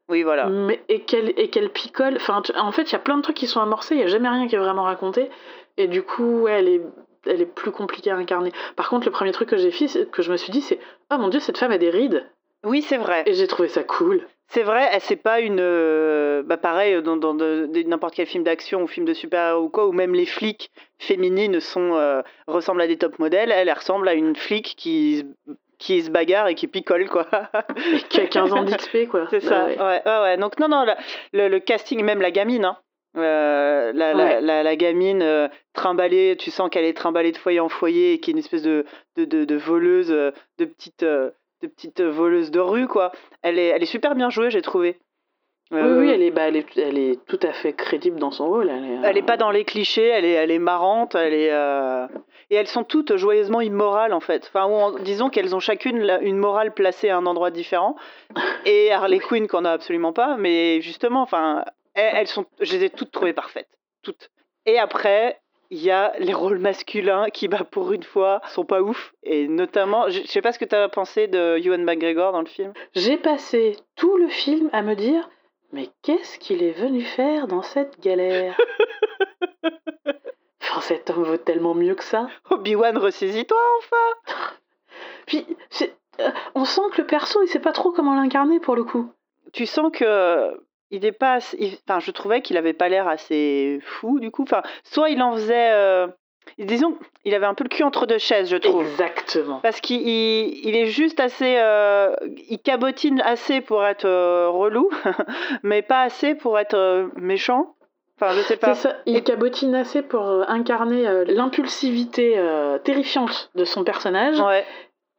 Oui, 0.08 0.22
voilà. 0.22 0.46
Mais, 0.46 0.82
et 0.88 1.00
qu'elle 1.00 1.32
et 1.38 1.48
qu'elle 1.48 1.70
picole. 1.70 2.16
Enfin, 2.16 2.42
en 2.56 2.72
fait, 2.72 2.82
il 2.82 2.92
y 2.92 2.96
a 2.96 3.00
plein 3.00 3.16
de 3.16 3.22
trucs 3.22 3.36
qui 3.36 3.46
sont 3.46 3.60
amorcés, 3.60 3.94
il 3.94 3.98
n'y 3.98 4.04
a 4.04 4.08
jamais 4.08 4.28
rien 4.28 4.46
qui 4.46 4.54
est 4.54 4.58
vraiment 4.58 4.84
raconté. 4.84 5.30
Et 5.76 5.88
du 5.88 6.02
coup, 6.02 6.42
ouais, 6.42 6.52
elle 6.52 6.68
est, 6.68 6.82
elle 7.26 7.40
est 7.40 7.46
plus 7.46 7.70
compliquée 7.72 8.10
à 8.10 8.16
incarner. 8.16 8.52
Par 8.76 8.88
contre, 8.90 9.06
le 9.06 9.12
premier 9.12 9.32
truc 9.32 9.48
que 9.48 9.56
j'ai 9.56 9.70
fait, 9.70 10.10
que 10.10 10.22
je 10.22 10.30
me 10.30 10.36
suis 10.36 10.52
dit, 10.52 10.60
c'est 10.60 10.78
Oh 11.10 11.16
mon 11.18 11.28
dieu, 11.28 11.40
cette 11.40 11.58
femme 11.58 11.72
a 11.72 11.78
des 11.78 11.90
rides. 11.90 12.24
Oui, 12.64 12.82
c'est 12.82 12.96
vrai. 12.98 13.22
Et 13.26 13.34
j'ai 13.34 13.46
trouvé 13.46 13.68
ça 13.68 13.82
cool. 13.82 14.26
C'est 14.48 14.62
vrai, 14.62 14.88
elle 14.92 15.00
c'est 15.00 15.16
pas 15.16 15.40
une. 15.40 15.58
euh, 15.58 16.42
bah 16.42 16.58
pareil, 16.58 17.02
dans, 17.02 17.16
dans 17.16 17.34
de- 17.34 17.66
de- 17.66 17.82
n'importe 17.88 18.14
quel 18.14 18.26
film 18.26 18.44
d'action 18.44 18.82
ou 18.82 18.86
film 18.86 19.06
de 19.06 19.14
super 19.14 19.60
ou 19.60 19.70
quoi, 19.70 19.86
où 19.88 19.92
même 19.92 20.14
les 20.14 20.26
flics 20.26 20.70
féminines 20.98 21.60
sont, 21.60 21.94
euh, 21.94 22.20
ressemblent 22.46 22.82
à 22.82 22.86
des 22.86 22.98
top 22.98 23.18
modèles. 23.18 23.50
Elle, 23.50 23.68
elle 23.68 23.74
ressemble 23.74 24.06
à 24.06 24.12
une 24.14 24.36
flic 24.36 24.74
qui, 24.76 25.24
qui 25.78 26.02
se 26.02 26.10
bagarre 26.10 26.48
et 26.48 26.54
qui 26.54 26.66
picole, 26.66 27.08
quoi. 27.08 27.26
Qui 28.10 28.20
a 28.20 28.26
15 28.26 28.52
ans 28.52 28.62
d'XP, 28.64 29.08
quoi. 29.10 29.26
C'est 29.30 29.40
Bah 29.44 29.48
ça, 29.48 29.64
ouais. 29.66 29.78
ouais. 29.78 30.02
ouais, 30.06 30.20
ouais. 30.22 30.36
Donc, 30.36 30.58
non, 30.58 30.68
non, 30.68 30.84
la- 30.84 30.96
le, 31.32 31.48
le 31.48 31.58
casting, 31.60 32.02
même 32.02 32.20
la 32.20 32.30
gamine, 32.30 32.64
hein. 32.64 32.76
Euh, 33.16 33.92
la, 33.94 34.12
la, 34.12 34.24
Ouais. 34.24 34.40
la, 34.40 34.62
la 34.64 34.76
gamine 34.76 35.22
euh, 35.22 35.46
trimballée, 35.72 36.36
tu 36.36 36.50
sens 36.50 36.68
qu'elle 36.68 36.84
est 36.84 36.96
trimballée 36.96 37.30
de 37.30 37.36
foyer 37.36 37.60
en 37.60 37.68
foyer 37.68 38.14
et 38.14 38.18
qui 38.18 38.30
est 38.30 38.32
une 38.32 38.38
espèce 38.38 38.62
de, 38.62 38.84
de, 39.16 39.24
de, 39.24 39.44
de 39.44 39.54
voleuse, 39.56 40.10
euh, 40.10 40.32
de 40.58 40.64
petite, 40.64 41.04
euh, 41.04 41.30
de 41.62 41.68
petite 41.68 42.00
voleuse 42.00 42.50
de 42.50 42.58
rue, 42.58 42.88
quoi. 42.88 43.12
Elle 43.42 43.58
est, 43.60 43.68
elle 43.68 43.82
est 43.82 43.86
super 43.86 44.16
bien 44.16 44.30
jouée, 44.30 44.50
j'ai 44.50 44.62
trouvé. 44.62 44.98
Oui, 45.70 45.80
oui, 45.80 46.10
elle 46.10 46.22
est, 46.22 46.30
bah, 46.30 46.42
elle, 46.48 46.56
est, 46.56 46.76
elle 46.76 46.98
est 46.98 47.24
tout 47.26 47.38
à 47.42 47.52
fait 47.52 47.72
crédible 47.72 48.18
dans 48.18 48.30
son 48.30 48.46
rôle. 48.48 48.68
Elle 48.68 48.84
est, 48.84 48.98
Elle 49.08 49.16
est 49.18 49.22
pas 49.22 49.36
dans 49.36 49.50
les 49.50 49.64
clichés, 49.64 50.06
elle 50.08 50.24
est, 50.24 50.32
elle 50.32 50.50
est 50.50 50.58
marrante, 50.58 51.14
elle 51.14 51.32
est 51.34 51.50
et 52.50 52.54
elles 52.56 52.66
sont 52.68 52.84
toutes 52.84 53.16
joyeusement 53.16 53.60
immorales 53.60 54.12
en 54.12 54.20
fait. 54.20 54.50
Enfin, 54.52 54.92
disons 55.00 55.30
qu'elles 55.30 55.54
ont 55.54 55.60
chacune 55.60 56.00
la- 56.00 56.20
une 56.20 56.36
morale 56.38 56.72
placée 56.74 57.08
à 57.08 57.16
un 57.16 57.26
endroit 57.26 57.50
différent. 57.50 57.96
Et 58.64 58.92
Harley 58.92 59.18
Quinn 59.20 59.46
qu'on 59.46 59.64
a 59.64 59.72
absolument 59.72 60.12
pas, 60.12 60.36
mais 60.36 60.80
justement, 60.80 61.22
enfin, 61.22 61.64
elles, 61.94 62.26
sont, 62.26 62.46
je 62.60 62.72
les 62.72 62.84
ai 62.84 62.90
toutes 62.90 63.12
trouvées 63.12 63.32
parfaites, 63.32 63.68
toutes. 64.02 64.30
Et 64.66 64.78
après, 64.78 65.38
il 65.70 65.82
y 65.82 65.90
a 65.90 66.12
les 66.18 66.34
rôles 66.34 66.58
masculins 66.58 67.26
qui, 67.32 67.48
bah, 67.48 67.64
pour 67.70 67.92
une 67.92 68.02
fois, 68.02 68.40
sont 68.48 68.64
pas 68.64 68.80
ouf. 68.82 69.12
Et 69.22 69.48
notamment, 69.48 70.08
je 70.08 70.20
je 70.22 70.26
sais 70.26 70.42
pas 70.42 70.52
ce 70.52 70.58
que 70.58 70.64
tu 70.64 70.74
as 70.74 70.88
pensé 70.88 71.26
de 71.26 71.58
Ewan 71.64 71.82
McGregor 71.84 72.32
dans 72.32 72.40
le 72.40 72.46
film. 72.46 72.72
J'ai 72.94 73.16
passé 73.16 73.76
tout 73.96 74.16
le 74.16 74.28
film 74.28 74.68
à 74.72 74.82
me 74.82 74.94
dire 74.94 75.28
Mais 75.72 75.88
qu'est-ce 76.02 76.38
qu'il 76.38 76.62
est 76.62 76.72
venu 76.78 77.02
faire 77.02 77.46
dans 77.48 77.62
cette 77.62 78.00
galère? 78.00 78.56
Enfin, 80.70 80.80
cet 80.80 81.10
homme 81.10 81.24
vaut 81.24 81.36
tellement 81.36 81.74
mieux 81.74 81.94
que 81.94 82.04
ça. 82.04 82.26
Obi-Wan, 82.50 82.96
ressaisis-toi 82.98 83.58
enfin. 83.78 84.34
Puis, 85.26 85.46
c'est- 85.70 85.94
euh, 86.20 86.30
on 86.54 86.64
sent 86.64 86.82
que 86.92 87.00
le 87.02 87.06
perso, 87.06 87.42
il 87.42 87.48
sait 87.48 87.58
pas 87.60 87.72
trop 87.72 87.90
comment 87.92 88.14
l'incarner 88.14 88.60
pour 88.60 88.76
le 88.76 88.84
coup. 88.84 89.10
tu 89.52 89.66
sens 89.66 89.90
que 89.92 90.50
il 90.90 91.04
est 91.04 91.12
pas 91.12 91.34
assez- 91.34 91.56
il- 91.60 91.78
enfin 91.88 91.98
je 92.00 92.10
trouvais 92.12 92.40
qu'il 92.42 92.56
avait 92.56 92.72
pas 92.72 92.88
l'air 92.88 93.08
assez 93.08 93.80
fou 93.82 94.20
du 94.20 94.30
coup 94.30 94.42
enfin 94.42 94.62
soit 94.84 95.10
il 95.10 95.20
en 95.22 95.32
faisait 95.34 95.70
euh, 95.72 96.06
disons 96.58 96.96
il 97.24 97.34
avait 97.34 97.46
un 97.46 97.54
peu 97.54 97.64
le 97.64 97.68
cul 97.68 97.82
entre 97.84 98.06
deux 98.06 98.18
chaises 98.18 98.48
je 98.50 98.56
trouve 98.56 98.82
Exactement. 98.82 99.58
parce 99.60 99.80
qu'il 99.80 100.02
il, 100.06 100.66
il 100.68 100.76
est 100.76 100.86
juste 100.86 101.18
assez 101.20 101.56
euh, 101.58 102.14
il 102.48 102.58
cabotine 102.60 103.20
assez 103.24 103.60
pour 103.60 103.84
être 103.84 104.04
euh, 104.04 104.48
relou 104.50 104.88
mais 105.62 105.82
pas 105.82 106.02
assez 106.02 106.34
pour 106.34 106.58
être 106.58 106.74
euh, 106.74 107.08
méchant 107.16 107.74
enfin 108.20 108.32
je 108.34 108.42
sais 108.42 108.56
pas 108.56 108.74
ça, 108.74 108.96
il 109.06 109.22
cabotine 109.22 109.74
assez 109.74 110.02
pour 110.02 110.26
euh, 110.26 110.42
incarner 110.48 111.06
euh, 111.06 111.24
l'impulsivité 111.26 112.34
euh, 112.38 112.78
terrifiante 112.78 113.50
de 113.54 113.64
son 113.64 113.84
personnage 113.84 114.40
ouais 114.40 114.64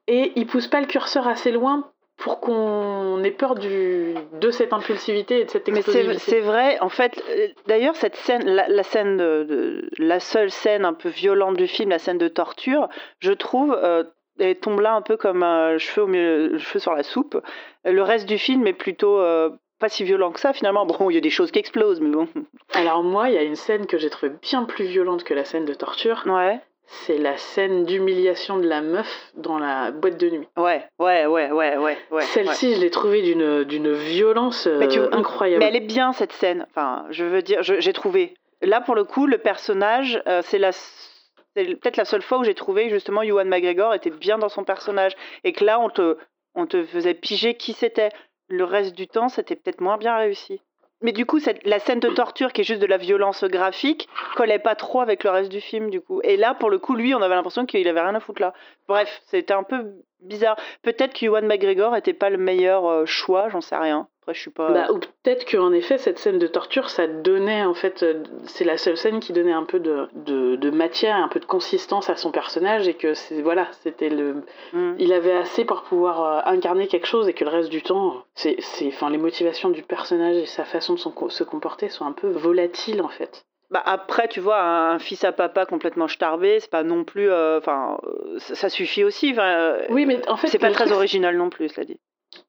et 0.08 0.34
il 0.36 0.46
pousse 0.46 0.68
pas 0.68 0.80
le 0.82 0.86
curseur 0.88 1.28
assez 1.28 1.52
loin 1.52 1.92
pour 2.18 2.40
qu'on 2.40 3.22
ait 3.24 3.32
peur 3.32 3.56
du, 3.56 4.14
de 4.40 4.52
cette 4.52 4.72
impulsivité 4.72 5.42
et 5.42 5.46
de 5.46 5.50
cette 5.50 5.68
Mais 5.68 5.82
c'est 5.82 6.04
explosivité. 6.06 6.40
vrai, 6.42 6.80
en 6.80 6.88
fait, 6.88 7.22
d'ailleurs, 7.68 7.96
cette 7.98 8.16
scène, 8.16 8.46
la, 8.46 8.70
la 8.70 8.84
scène 8.84 9.18
de, 9.18 9.44
de- 9.44 9.90
la 9.98 10.22
seule 10.22 10.50
scène 10.50 10.86
un 10.86 10.94
peu 10.94 11.10
violente 11.10 11.58
du 11.58 11.68
film, 11.68 11.90
la 11.90 12.00
scène 12.00 12.18
de 12.18 12.30
torture, 12.30 12.88
je 13.20 13.34
trouve, 13.34 13.78
euh, 13.84 14.06
elle 14.40 14.58
tombe 14.58 14.80
là 14.80 14.94
un 14.94 15.02
peu 15.02 15.18
comme 15.18 15.44
un 15.44 15.78
cheveu, 15.78 16.04
au 16.04 16.08
milieu, 16.08 16.58
cheveu 16.58 16.80
sur 16.80 16.94
la 16.94 17.04
soupe. 17.04 17.42
Le 17.84 18.02
reste 18.02 18.28
du 18.30 18.38
film 18.38 18.66
est 18.66 18.74
plutôt 18.74 19.20
euh, 19.20 19.50
pas 19.80 19.90
si 19.90 20.04
violent 20.04 20.32
que 20.32 20.40
ça, 20.40 20.54
finalement. 20.54 20.86
Bon, 20.86 21.10
il 21.10 21.16
y 21.16 21.18
a 21.18 21.22
des 21.22 21.30
choses 21.30 21.52
qui 21.52 21.60
explosent, 21.60 22.00
mais 22.02 22.10
bon. 22.10 22.28
Alors 22.74 23.04
moi, 23.04 23.30
il 23.30 23.36
y 23.36 23.38
a 23.38 23.44
une 23.44 23.56
scène 23.56 23.86
que 23.88 23.98
j'ai 23.98 24.10
trouvée 24.10 24.34
bien 24.42 24.64
plus 24.64 24.86
violente 24.86 25.24
que 25.24 25.34
la 25.34 25.46
scène 25.46 25.66
de 25.66 25.74
torture. 25.74 26.24
Ouais, 26.26 26.60
C'est 26.88 27.18
la 27.18 27.36
scène 27.38 27.86
d'humiliation 27.86 28.58
de 28.58 28.68
la 28.68 28.82
meuf 28.82 29.32
dans 29.36 29.58
la 29.60 29.92
boîte 29.92 30.18
de 30.18 30.30
nuit. 30.30 30.48
ouais, 30.58 30.84
ouais, 31.00 31.26
ouais, 31.26 31.52
ouais, 31.52 31.78
ouais. 31.78 31.98
ouais 32.12 32.22
Celle-ci, 32.24 32.76
je 32.76 32.82
l'ai 32.82 32.90
trouvée 32.92 33.22
d'une 33.22 33.64
d'une 33.64 33.92
violence 33.94 34.68
euh, 34.68 34.78
Mais 34.80 34.88
tu- 34.88 35.00
incroyable. 35.00 35.64
Mais 35.64 35.70
elle 35.70 35.76
est 35.76 35.88
bien 35.88 36.14
cette 36.14 36.32
scène. 36.34 36.66
Enfin, 36.70 37.06
je 37.10 37.24
veux 37.26 37.42
dire, 37.42 37.62
j'ai 37.64 37.94
trouvé. 37.94 38.34
Là, 38.62 38.82
pour 38.82 38.96
le 38.96 39.04
coup, 39.04 39.28
le 39.28 39.38
personnage, 39.38 40.22
euh, 40.28 40.42
c'est 40.44 40.58
la, 40.60 40.72
c'est 40.72 41.66
peut-être 41.76 41.98
la 41.98 42.06
seule 42.06 42.22
fois 42.22 42.38
où 42.40 42.44
j'ai 42.44 42.56
trouvé 42.56 42.90
justement 42.90 43.22
Ewan 43.22 43.48
McGregor 43.48 43.94
était 43.94 44.10
bien 44.10 44.38
dans 44.38 44.50
son 44.50 44.64
personnage 44.64 45.14
et 45.44 45.52
que 45.54 45.64
là, 45.66 45.80
on 45.80 45.90
te, 45.90 46.18
on 46.56 46.66
te 46.66 46.84
faisait 46.86 47.14
piger 47.14 47.56
qui 47.56 47.74
c'était. 47.74 48.10
Le 48.48 48.64
reste 48.64 48.96
du 48.96 49.08
temps, 49.08 49.30
c'était 49.30 49.56
peut-être 49.56 49.82
moins 49.82 49.98
bien 49.98 50.18
réussi. 50.18 50.62
Mais 51.02 51.12
du 51.12 51.26
coup, 51.26 51.40
la 51.66 51.80
scène 51.80 52.00
de 52.00 52.10
torture 52.10 52.54
qui 52.54 52.62
est 52.62 52.64
juste 52.64 52.82
de 52.82 52.86
la 52.88 52.98
violence 52.98 53.44
graphique 53.44 54.08
collait 54.36 54.60
pas 54.60 54.76
trop 54.76 55.02
avec 55.02 55.24
le 55.24 55.30
reste 55.30 55.52
du 55.52 55.62
film, 55.62 55.90
du 55.90 56.02
coup. 56.02 56.22
Et 56.24 56.38
là, 56.38 56.54
pour 56.54 56.70
le 56.70 56.80
coup, 56.80 56.96
lui, 56.96 57.14
on 57.14 57.22
avait 57.22 57.36
l'impression 57.36 57.66
qu'il 57.66 57.88
avait 57.88 58.02
rien 58.02 58.16
à 58.16 58.20
foutre 58.20 58.42
là. 58.42 58.54
Bref, 58.88 59.22
c'était 59.26 59.54
un 59.54 59.64
peu 59.64 59.94
bizarre. 60.22 60.58
Peut-être 60.84 61.14
que 61.14 61.26
Ewan 61.26 61.46
McGregor 61.46 61.96
était 61.96 62.14
pas 62.14 62.30
le 62.30 62.38
meilleur 62.38 62.86
euh, 62.88 63.06
choix, 63.06 63.50
j'en 63.50 63.62
sais 63.62 63.76
rien. 63.76 64.08
Après, 64.26 64.34
je 64.34 64.42
suis 64.42 64.50
pas. 64.50 64.72
Bah, 64.72 64.88
ou 64.92 64.98
peut-être 64.98 65.46
qu'en 65.52 65.72
effet, 65.72 66.00
cette 66.00 66.18
scène 66.18 66.40
de 66.40 66.48
torture, 66.48 66.90
ça 66.90 67.06
donnait, 67.06 67.64
en 67.64 67.76
fait, 67.76 68.02
euh, 68.02 68.24
c'est 68.46 68.64
la 68.64 68.80
seule 68.80 68.98
scène 68.98 69.20
qui 69.20 69.34
donnait 69.34 69.52
un 69.52 69.66
peu 69.66 69.80
de, 69.80 70.08
de, 70.16 70.56
de 70.56 70.70
matière, 70.72 71.16
un 71.18 71.28
peu 71.28 71.40
de 71.40 71.46
consistance 71.46 72.10
à 72.10 72.16
son 72.16 72.32
personnage, 72.32 72.88
et 72.88 72.96
que 72.96 73.14
c'est, 73.14 73.44
voilà, 73.44 73.68
c'était 73.84 74.10
le. 74.10 74.38
Mm. 74.74 74.96
Il 74.98 75.14
avait 75.14 75.34
assez 75.34 75.64
pour 75.64 75.84
pouvoir 75.84 76.24
euh, 76.48 76.52
incarner 76.52 76.88
quelque 76.88 77.06
chose, 77.06 77.30
et 77.30 77.34
que 77.34 77.44
le 77.44 77.52
reste 77.52 77.70
du 77.70 77.84
temps, 77.84 78.24
c'est, 78.34 78.56
c'est, 78.62 78.88
enfin, 78.88 79.12
les 79.12 79.20
motivations 79.20 79.70
du 79.70 79.84
personnage 79.84 80.38
et 80.38 80.48
sa 80.48 80.66
façon 80.66 80.96
de 80.96 81.00
son- 81.00 81.30
se 81.30 81.44
comporter 81.44 81.90
sont 81.90 82.06
un 82.08 82.14
peu 82.14 82.30
volatiles, 82.30 83.04
en 83.04 83.10
fait. 83.10 83.46
Bah 83.72 83.82
après, 83.86 84.28
tu 84.28 84.40
vois, 84.40 84.62
un, 84.62 85.00
fils 85.00 85.24
à 85.24 85.32
papa 85.32 85.66
complètement 85.66 86.08
starbé, 86.08 86.60
c'est 86.60 86.70
pas 86.70 86.84
non 86.84 87.04
plus. 87.04 87.30
euh, 87.30 87.58
Enfin, 87.58 87.98
euh, 88.06 88.38
ça, 88.38 88.54
ça 88.56 88.70
suffit 88.70 89.04
aussi. 89.04 89.34
euh, 89.38 89.82
Oui, 89.90 90.06
mais 90.06 90.20
en 90.30 90.38
fait, 90.38 90.48
c'est 90.48 90.60
pas 90.60 90.70
très 90.72 90.86
truc, 90.86 90.96
original 90.96 91.36
non 91.36 91.50
plus, 91.50 91.70
cela 91.70 91.84
dit. 91.86 92.00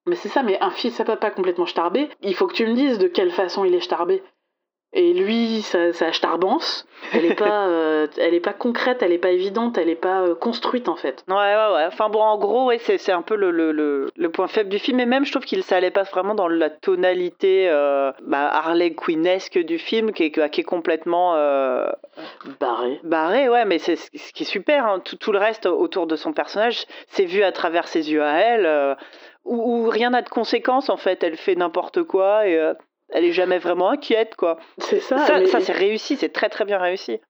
Mais 0.06 0.16
c'est 0.16 0.28
ça, 0.28 0.42
mais 0.42 0.58
un 0.60 0.70
fils 0.70 0.98
à 1.00 1.04
papa 1.04 1.30
complètement 1.30 1.66
starbé, 1.66 2.08
il 2.22 2.34
faut 2.34 2.46
que 2.46 2.54
tu 2.54 2.66
me 2.66 2.74
dises 2.74 2.98
de 2.98 3.08
quelle 3.08 3.30
façon 3.30 3.64
il 3.64 3.74
est 3.74 3.80
starbé. 3.80 4.22
Et 4.92 5.12
lui, 5.12 5.60
sa, 5.62 5.92
sa 5.92 6.10
starbance, 6.12 6.86
elle 7.12 7.26
est 7.26 7.34
pas, 7.34 7.66
euh, 7.68 8.06
elle 8.18 8.32
est 8.32 8.40
pas 8.40 8.54
concrète, 8.54 9.02
elle 9.02 9.12
est 9.12 9.18
pas 9.18 9.32
évidente, 9.32 9.76
elle 9.76 9.90
est 9.90 9.94
pas 9.94 10.22
euh, 10.22 10.34
construite 10.34 10.88
en 10.88 10.96
fait. 10.96 11.22
Ouais, 11.28 11.34
ouais, 11.34 11.74
ouais. 11.74 11.84
Enfin 11.86 12.08
bon, 12.08 12.22
en 12.22 12.38
gros, 12.38 12.66
ouais, 12.66 12.78
c'est 12.78 12.96
c'est 12.96 13.12
un 13.12 13.20
peu 13.20 13.34
le, 13.34 13.50
le, 13.50 13.72
le, 13.72 14.08
le 14.16 14.30
point 14.30 14.46
faible 14.46 14.70
du 14.70 14.78
film. 14.78 14.98
Et 15.00 15.04
même, 15.04 15.26
je 15.26 15.32
trouve 15.32 15.44
qu'il 15.44 15.62
ça 15.64 15.76
allait 15.76 15.90
pas 15.90 16.04
vraiment 16.04 16.34
dans 16.34 16.48
la 16.48 16.70
tonalité 16.70 17.68
euh, 17.68 18.10
bah, 18.22 18.48
Harley 18.50 18.94
Quinnesque 18.94 19.58
du 19.58 19.76
film, 19.78 20.12
qui 20.12 20.22
est, 20.26 20.50
qui 20.50 20.60
est 20.60 20.64
complètement 20.64 21.34
euh, 21.34 21.90
Barré. 22.60 22.98
barré. 23.02 23.48
Ouais, 23.50 23.66
mais 23.66 23.78
c'est 23.78 23.96
ce 23.96 24.32
qui 24.32 24.44
est 24.44 24.46
super. 24.46 24.86
hein. 24.86 25.00
Tout, 25.04 25.16
tout 25.16 25.32
le 25.32 25.38
reste 25.38 25.66
autour 25.66 26.06
de 26.06 26.16
son 26.16 26.32
personnage, 26.32 26.86
c'est 27.08 27.24
vu 27.26 27.42
à 27.42 27.52
travers 27.52 27.86
ses 27.88 28.10
yeux 28.12 28.22
à 28.22 28.38
elle, 28.38 28.96
où, 29.46 29.86
où 29.86 29.88
rien 29.88 30.10
n'a 30.10 30.22
de 30.22 30.28
conséquence 30.28 30.88
en 30.90 30.96
fait. 30.96 31.22
Elle 31.22 31.36
fait 31.36 31.54
n'importe 31.54 32.02
quoi 32.02 32.46
et 32.46 32.58
euh, 32.58 32.74
elle 33.10 33.24
est 33.24 33.32
jamais 33.32 33.58
vraiment 33.58 33.90
inquiète, 33.90 34.34
quoi. 34.36 34.58
C'est 34.78 35.00
ça. 35.00 35.18
ça, 35.18 35.38
mais 35.38 35.46
ça, 35.46 35.60
c'est 35.60 35.72
réussi, 35.72 36.16
c'est 36.16 36.32
très 36.32 36.48
très 36.48 36.64
bien 36.64 36.78
réussi. 36.78 37.20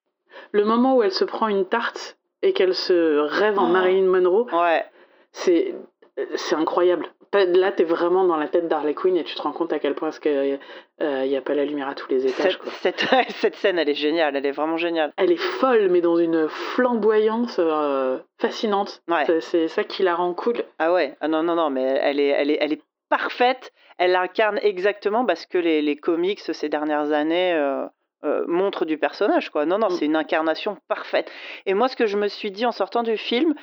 le 0.53 0.65
moment 0.65 0.97
où 0.97 1.03
elle 1.03 1.13
se 1.13 1.25
prend 1.25 1.49
une 1.49 1.67
tarte 1.67 2.17
et 2.43 2.53
qu'elle 2.53 2.75
se 2.75 3.19
rêve 3.19 3.59
en 3.59 3.67
Oh. 3.69 3.73
Marilyn 3.73 4.07
Monroe, 4.07 4.47
Ouais. 4.53 4.85
c'est 5.33 5.75
c'est 6.37 6.55
incroyable. 6.57 7.07
Là, 7.35 7.73
t'es 7.73 7.85
vraiment 7.85 8.25
dans 8.25 8.37
la 8.37 8.49
tête 8.49 8.69
d'Harley 8.69 8.95
Quinn 8.95 9.17
et 9.17 9.25
tu 9.25 9.35
te 9.35 9.43
rends 9.43 9.53
compte 9.53 9.73
à 9.73 9.79
quel 9.79 9.95
point 9.95 10.11
il 10.25 10.59
n'y 11.29 11.37
a 11.37 11.41
pas 11.43 11.55
la 11.55 11.65
lumière 11.67 11.89
à 11.89 11.95
tous 11.95 12.09
les 12.09 12.27
étages. 12.27 12.59
Cette, 12.81 13.05
quoi. 13.07 13.21
cette, 13.21 13.31
cette 13.37 13.55
scène, 13.57 13.79
elle 13.79 13.89
est 13.91 13.95
géniale, 13.95 14.35
elle 14.37 14.47
est 14.47 14.53
vraiment 14.53 14.79
géniale. 14.79 15.13
Elle 15.19 15.33
est 15.33 15.37
folle, 15.37 15.89
mais 15.91 16.01
dans 16.01 16.17
une 16.17 16.49
flamboyance 16.49 17.57
euh, 17.59 18.19
fascinante. 18.39 19.03
Ouais. 19.09 19.25
C'est- 19.41 19.69
ça 19.69 19.85
qui 19.85 20.03
la 20.03 20.15
rend 20.15 20.33
cool. 20.35 20.63
Ah 20.79 20.93
ouais, 20.93 21.17
ah 21.21 21.29
non, 21.29 21.43
non, 21.43 21.55
non, 21.57 21.69
mais 21.71 21.83
elle 21.83 22.21
est, 22.21 22.29
elle 22.29 22.51
est, 22.51 22.59
elle 22.61 22.73
est 22.73 22.83
parfaite. 23.11 23.73
Elle 23.99 24.15
incarne 24.17 24.59
exactement 24.63 25.25
parce 25.27 25.45
que 25.47 25.59
les, 25.59 25.83
les 25.83 25.97
comics 25.97 26.41
ces 26.41 26.69
dernières 26.69 27.13
années 27.13 27.53
euh, 27.55 27.85
euh, 28.25 28.45
montrent 28.47 28.85
du 28.85 28.97
personnage, 28.99 29.51
quoi. 29.51 29.67
Non, 29.67 29.79
non, 29.79 29.89
Mm. 29.89 29.91
c'est 29.91 30.05
une 30.07 30.17
incarnation 30.17 30.79
parfaite. 30.89 31.31
Et 31.67 31.75
moi, 31.75 31.89
ce 31.89 31.97
que 31.97 32.07
je 32.07 32.17
me 32.17 32.29
suis 32.29 32.51
dit 32.51 32.65
en 32.67 32.73
sortant 32.73 33.03
du 33.03 33.17
film, 33.17 33.55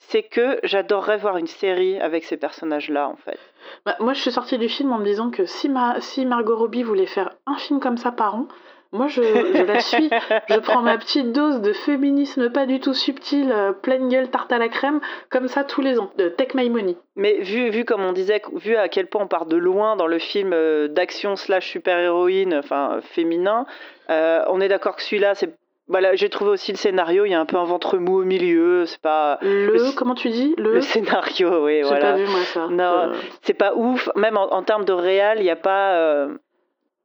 c'est 0.00 0.22
que 0.22 0.58
j'adorerais 0.64 1.18
voir 1.18 1.36
une 1.36 1.46
série 1.46 2.00
avec 2.00 2.24
ces 2.24 2.36
personnages-là, 2.36 3.08
en 3.08 3.16
fait. 3.16 3.38
Bah, 3.86 3.96
moi, 4.00 4.12
je 4.12 4.20
suis 4.20 4.32
sortie 4.32 4.58
du 4.58 4.68
film 4.68 4.92
en 4.92 4.98
me 4.98 5.04
disant 5.04 5.30
que 5.30 5.46
si, 5.46 5.68
ma, 5.68 6.00
si 6.00 6.26
Margot 6.26 6.56
Robbie 6.56 6.82
voulait 6.82 7.06
faire 7.06 7.30
un 7.46 7.56
film 7.56 7.80
comme 7.80 7.96
ça 7.96 8.10
par 8.10 8.34
an, 8.34 8.48
moi, 8.92 9.06
je, 9.06 9.22
je 9.22 9.62
la 9.62 9.78
suis. 9.80 10.10
Je 10.48 10.58
prends 10.58 10.82
ma 10.82 10.98
petite 10.98 11.30
dose 11.32 11.60
de 11.60 11.72
féminisme 11.72 12.50
pas 12.50 12.66
du 12.66 12.80
tout 12.80 12.94
subtil, 12.94 13.52
euh, 13.52 13.72
pleine 13.72 14.08
gueule, 14.08 14.30
tarte 14.30 14.50
à 14.50 14.58
la 14.58 14.68
crème, 14.68 15.00
comme 15.28 15.46
ça 15.46 15.62
tous 15.62 15.80
les 15.80 16.00
ans. 16.00 16.10
De 16.18 16.28
Take 16.28 16.56
My 16.56 16.68
Money. 16.68 16.96
Mais 17.14 17.38
vu, 17.40 17.70
vu 17.70 17.84
comme 17.84 18.02
on 18.02 18.12
disait, 18.12 18.42
vu 18.54 18.74
à 18.74 18.88
quel 18.88 19.06
point 19.06 19.22
on 19.22 19.28
part 19.28 19.46
de 19.46 19.56
loin 19.56 19.94
dans 19.94 20.08
le 20.08 20.18
film 20.18 20.52
euh, 20.52 20.88
d'action 20.88 21.36
slash 21.36 21.70
super-héroïne, 21.70 22.54
enfin 22.54 22.98
féminin, 23.02 23.64
euh, 24.10 24.42
on 24.48 24.60
est 24.60 24.68
d'accord 24.68 24.96
que 24.96 25.02
celui-là, 25.02 25.36
c'est. 25.36 25.54
Voilà, 25.90 26.14
j'ai 26.14 26.28
trouvé 26.30 26.50
aussi 26.52 26.70
le 26.72 26.76
scénario, 26.78 27.24
il 27.26 27.30
y 27.30 27.34
a 27.34 27.40
un 27.40 27.44
peu 27.46 27.56
un 27.56 27.64
ventre 27.64 27.98
mou 27.98 28.20
au 28.20 28.24
milieu, 28.24 28.86
c'est 28.86 29.00
pas. 29.00 29.38
Le, 29.42 29.66
Le- 29.74 29.92
comment 29.96 30.14
tu 30.14 30.30
dis 30.30 30.54
Le, 30.56 30.74
Le 30.74 30.80
scénario, 30.80 31.64
oui, 31.64 31.82
voilà. 31.82 32.12
pas 32.12 32.16
vu 32.16 32.26
moi 32.26 32.40
ça. 32.44 32.68
Non. 32.68 32.82
Euh, 33.10 33.12
C'est 33.42 33.54
pas 33.54 33.74
ouf, 33.74 34.08
même 34.14 34.36
en, 34.36 34.52
en 34.54 34.62
termes 34.62 34.84
de 34.84 34.92
réal, 34.92 35.38
il 35.40 35.42
n'y 35.42 35.50
a 35.50 35.56
pas. 35.56 35.94
euh, 35.96 36.28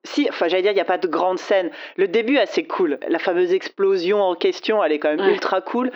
Si, 0.03 0.27
enfin, 0.29 0.47
j'allais 0.47 0.61
dire, 0.61 0.71
il 0.71 0.75
n'y 0.75 0.81
a 0.81 0.85
pas 0.85 0.99
de 0.99 1.07
grande 1.07 1.39
scène. 1.39 1.71
Le 1.97 2.07
début, 2.07 2.37
assez 2.37 2.63
cool. 2.65 2.99
La 3.09 3.17
fameuse 3.17 3.53
explosion 3.53 4.21
en 4.21 4.35
question, 4.35 4.83
elle 4.83 4.91
est 4.91 4.99
quand 4.99 5.09
même 5.09 5.19
Ouais. 5.25 5.31
ultra 5.33 5.61
cool. 5.61 5.91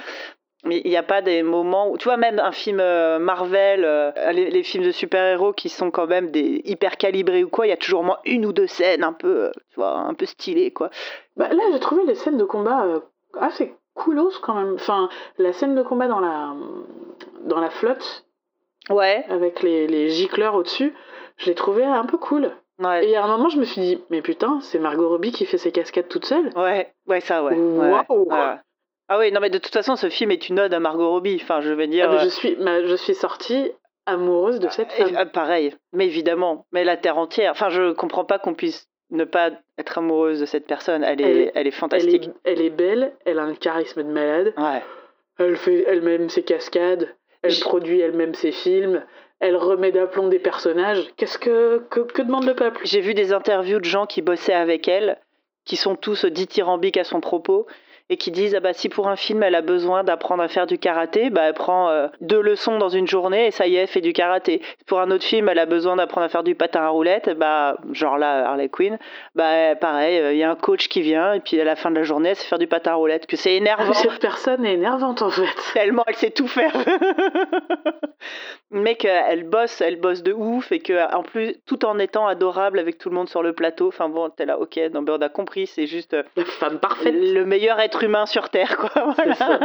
Mais 0.66 0.82
il 0.84 0.89
n'y 0.89 0.98
a 0.98 1.04
pas 1.04 1.22
des 1.22 1.42
moments 1.42 1.89
où. 1.89 1.98
Tu 1.98 2.04
vois, 2.06 2.18
même 2.18 2.38
un 2.39 2.51
film 2.51 2.80
euh, 2.82 3.18
Marvel, 3.18 3.86
euh, 3.86 4.12
les, 4.34 4.50
les 4.50 4.63
films 4.63 4.84
de 4.84 4.92
super-héros 4.92 5.54
qui 5.54 5.70
sont 5.70 5.89
quand 5.89 6.06
même 6.08 6.32
des 6.32 6.62
hyper 6.66 6.98
calibrés 6.98 7.44
ou 7.46 7.50
quoi, 7.50 7.66
il 7.66 7.70
y 7.70 7.74
a 7.74 7.78
toujours 7.78 8.01
au 8.01 8.04
moins 8.04 8.20
une 8.25 8.46
ou 8.46 8.51
deux 8.51 8.68
scènes 8.68 9.04
un 9.06 9.13
peu, 9.13 9.46
euh, 9.46 9.51
tu 9.70 9.75
vois, 9.75 9.92
un 9.94 10.13
peu 10.13 10.25
stylées, 10.25 10.72
quoi. 10.72 10.89
Bah, 11.38 11.48
là, 11.50 11.63
j'ai 11.72 11.80
trouvé 11.80 12.04
les 12.06 12.16
scènes 12.16 12.38
de 12.38 12.44
combat 12.44 12.86
assez 13.39 13.74
coolos 13.94 14.32
quand 14.42 14.54
même. 14.56 14.74
Enfin, 14.74 15.08
la 15.38 15.54
scène 15.54 15.75
de 15.75 15.82
combat 15.82 16.08
dans 16.08 16.20
la, 16.20 16.54
dans 17.46 17.60
la 17.62 17.70
flotte, 17.70 18.25
Ouais, 18.89 19.24
avec 19.30 19.62
les, 19.62 19.88
les 19.88 20.10
gicleurs 20.10 20.56
au-dessus, 20.56 20.94
je 21.38 21.46
l'ai 21.46 21.56
trouvé 21.56 21.84
un 21.84 22.06
peu 22.06 22.18
cool. 22.18 22.51
ouais. 22.80 23.08
Et 23.08 23.16
à 23.16 23.24
un 23.24 23.28
moment, 23.28 23.48
je 23.50 23.60
me 23.60 23.66
suis 23.66 23.82
dit, 23.82 24.04
mais 24.10 24.22
putain, 24.22 24.60
c'est 24.62 24.80
Margot 24.80 25.08
Robbie 25.10 25.32
qui 25.32 25.46
fait 25.46 25.58
ses 25.60 25.72
cascades 25.72 26.08
toute 26.08 26.25
seule. 26.25 26.50
Ouais, 26.56 26.92
ouais, 27.08 27.20
ça, 27.22 27.44
ouais. 27.44 27.54
ouais, 27.56 27.92
Waouh. 28.10 28.28
ouais. 28.30 28.56
Ah 29.10 29.18
oui, 29.18 29.32
non, 29.32 29.42
mais 29.42 29.50
de 29.50 29.58
toute 29.58 29.74
façon, 29.74 29.96
ce 29.96 30.10
film 30.10 30.32
est 30.32 30.50
une 30.50 30.60
ode 30.60 30.74
à 30.74 30.80
Margot 30.80 31.10
Robbie. 31.10 31.39
Enfin, 31.42 31.62
je 31.62 31.74
veux 31.74 31.88
dire. 31.88 32.08
Ah, 32.10 32.13
mais 32.13 32.20
euh, 32.22 32.24
je, 32.25 32.30
suis, 32.30 32.56
je 32.60 32.96
suis 32.96 33.16
sortie 33.16 33.72
amoureuse 34.06 34.60
de 34.60 34.70
cette 34.70 34.92
Et- 34.98 35.04
femme. 35.06 35.16
ah, 35.18 35.25
pareil, 35.25 35.75
mais 35.94 36.06
évidemment, 36.06 36.66
mais 36.72 36.84
la 36.84 36.96
terre 36.98 37.18
entière. 37.18 37.51
Enfin, 37.51 37.70
je 37.70 37.92
comprends 37.94 38.25
pas 38.25 38.39
qu'on 38.39 38.54
puisse 38.54 38.88
ne 39.12 39.24
pas 39.24 39.50
être 39.80 39.98
amoureuse 39.98 40.39
de 40.39 40.46
cette 40.46 40.68
personne. 40.68 41.04
Elle 41.04 41.22
est, 41.22 41.24
Elle 41.24 41.30
elle 41.32 41.38
est- 41.38 41.44
est, 41.46 41.51
Elle 41.56 41.68
est, 41.68 41.72
fantastique. 41.72 42.30
elle 42.44 42.62
est 42.62 42.70
belle, 42.70 43.13
elle 43.25 43.39
a 43.39 43.44
un 43.44 43.56
charisme 43.56 44.04
de 44.04 44.10
malade, 44.10 44.54
Ouais. 44.58 44.82
elle 45.39 45.58
fait 45.58 45.84
elle-même 45.88 46.30
ses 46.30 46.44
cascades, 46.44 47.16
elle 47.42 47.60
produit 47.60 48.00
elle-même 48.01 48.36
ses 48.36 48.51
films, 48.51 49.04
elle 49.39 49.56
remet 49.56 49.92
d'aplomb 49.92 50.28
des 50.28 50.38
personnages. 50.39 51.04
Qu'est-ce 51.18 51.39
que, 51.39 51.80
que, 51.89 52.01
que 52.01 52.22
demande 52.22 52.46
le 52.46 52.54
peuple? 52.56 52.82
J'ai 52.84 53.01
vu 53.01 53.13
des 53.16 53.34
interviews 53.34 53.80
de 53.80 53.86
gens 53.86 54.06
qui 54.06 54.22
bossaient 54.22 54.54
avec 54.54 54.88
elle, 54.88 55.18
qui 55.66 55.75
sont 55.75 55.96
tous 55.96 56.25
dithyrambiques 56.25 56.98
à 56.98 57.04
son 57.04 57.22
propos, 57.22 57.66
et 58.10 58.18
qui 58.18 58.32
disent 58.32 58.56
ah 58.56 58.60
bah 58.60 58.74
si 58.74 58.89
pour 58.89 59.08
un 59.08 59.16
film 59.16 59.44
elle 59.44 59.56
a 59.56 59.62
besoin 59.62 60.04
d'apprendre 60.04 60.44
à 60.44 60.48
faire 60.48 60.68
du 60.68 60.78
karaté, 60.78 61.30
bah 61.30 61.44
elle 61.44 61.54
prend 61.54 61.89
euh, 61.89 62.08
deux 62.22 62.42
leçons 62.42 62.78
dans 62.78 62.89
une 62.89 63.08
journée 63.08 63.48
et 63.48 63.51
ça 63.51 63.68
y 63.68 63.75
est, 63.75 63.82
elle 63.82 63.88
fait 63.88 64.01
du 64.01 64.13
karaté. 64.13 64.62
Pour 64.88 65.00
un 65.00 65.12
autre 65.12 65.24
film, 65.24 65.50
elle 65.50 65.60
a 65.60 65.66
besoin 65.66 65.96
d'apprendre 65.96 66.25
à 66.25 66.30
faire 66.30 66.44
du 66.44 66.56
patin 66.56 66.82
à 66.82 66.89
roulettes, 66.89 67.30
bah 67.38 67.78
genre 67.92 68.18
là 68.18 68.50
Harley 68.50 68.70
Quinn, 68.70 68.98
bah 69.36 69.75
pareil, 69.75 70.22
il 70.34 70.38
y 70.38 70.44
a 70.44 70.50
un 70.50 70.56
coach 70.56 70.88
qui 70.88 71.01
vient 71.01 71.34
et 71.34 71.39
puis 71.39 71.60
à 71.62 71.63
la 71.63 71.75
fin 71.75 71.92
de 71.92 71.96
la 71.96 72.04
journée, 72.04 72.30
elle 72.30 72.36
sait 72.36 72.48
faire 72.48 72.60
du 72.60 72.68
patin 72.68 72.92
à 72.92 72.96
roulettes, 72.96 73.28
que 73.28 73.38
c'est 73.38 73.56
énervant. 73.56 73.94
Cette 74.00 74.20
personne 74.20 74.66
est 74.66 74.74
énervante 74.74 75.22
en 75.22 75.30
fait. 75.30 75.44
tellement 75.74 76.04
elle 76.08 76.16
sait 76.16 76.32
tout 76.32 76.48
faire. 76.48 76.74
Mais 78.72 78.96
qu'elle 78.96 79.46
bosse, 79.46 79.82
elle 79.82 80.00
bosse 80.00 80.22
de 80.22 80.32
ouf 80.32 80.72
et 80.72 80.80
que 80.80 81.12
en 81.16 81.24
plus, 81.24 81.56
tout 81.66 81.86
en 81.86 81.98
étant 81.98 82.28
adorable 82.28 82.78
avec 82.78 82.98
tout 83.00 83.10
le 83.10 83.16
monde 83.16 83.30
sur 83.30 83.42
le 83.42 83.54
plateau. 83.54 83.88
Enfin 83.88 84.10
bon, 84.10 84.30
t'es 84.30 84.46
là, 84.46 84.60
ok, 84.60 84.80
non, 84.94 85.04
on 85.08 85.22
a 85.22 85.30
compris, 85.30 85.66
c'est 85.66 85.88
juste 85.88 86.13
euh, 86.13 86.24
La 86.36 86.46
femme 86.46 86.80
parfaite. 86.80 87.16
le 87.16 87.46
meilleur 87.46 87.80
être 87.80 87.99
humain 88.03 88.25
sur 88.25 88.50
terre, 88.50 88.77
quoi. 88.77 88.91
Voilà. 89.15 89.36
ça. 89.36 89.60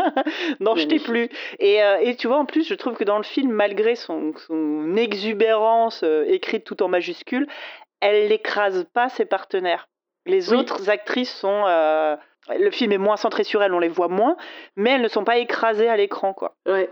non, 0.60 0.74
je 0.76 0.82
t'ai 0.86 0.96
Magnifique. 0.98 1.04
plus. 1.04 1.28
Et, 1.58 1.82
euh, 1.82 1.98
et 2.00 2.16
tu 2.16 2.26
vois, 2.28 2.38
en 2.38 2.44
plus, 2.44 2.66
je 2.68 2.74
trouve 2.74 2.94
que 2.94 3.04
dans 3.04 3.16
le 3.18 3.22
film, 3.24 3.50
malgré 3.52 3.94
son, 3.94 4.32
son 4.46 4.96
exubérance 4.96 6.02
euh, 6.04 6.24
écrite 6.26 6.64
tout 6.64 6.82
en 6.82 6.88
majuscule, 6.88 7.46
elle 8.00 8.28
n'écrase 8.28 8.86
pas 8.92 9.08
ses 9.08 9.24
partenaires. 9.24 9.88
Les 10.26 10.50
Oui. 10.52 10.58
autres 10.58 10.90
actrices 10.90 11.34
sont. 11.34 11.64
euh, 11.66 12.16
le 12.58 12.70
film 12.70 12.92
est 12.92 12.98
moins 12.98 13.16
centré 13.16 13.42
sur 13.44 13.62
elles, 13.62 13.72
on 13.72 13.78
les 13.78 13.88
voit 13.88 14.08
moins, 14.08 14.36
mais 14.76 14.90
elles 14.90 15.02
ne 15.02 15.08
sont 15.08 15.24
pas 15.24 15.38
écrasées 15.38 15.88
à 15.88 15.96
l'écran, 15.96 16.34
quoi. 16.34 16.56
Ouais. 16.66 16.90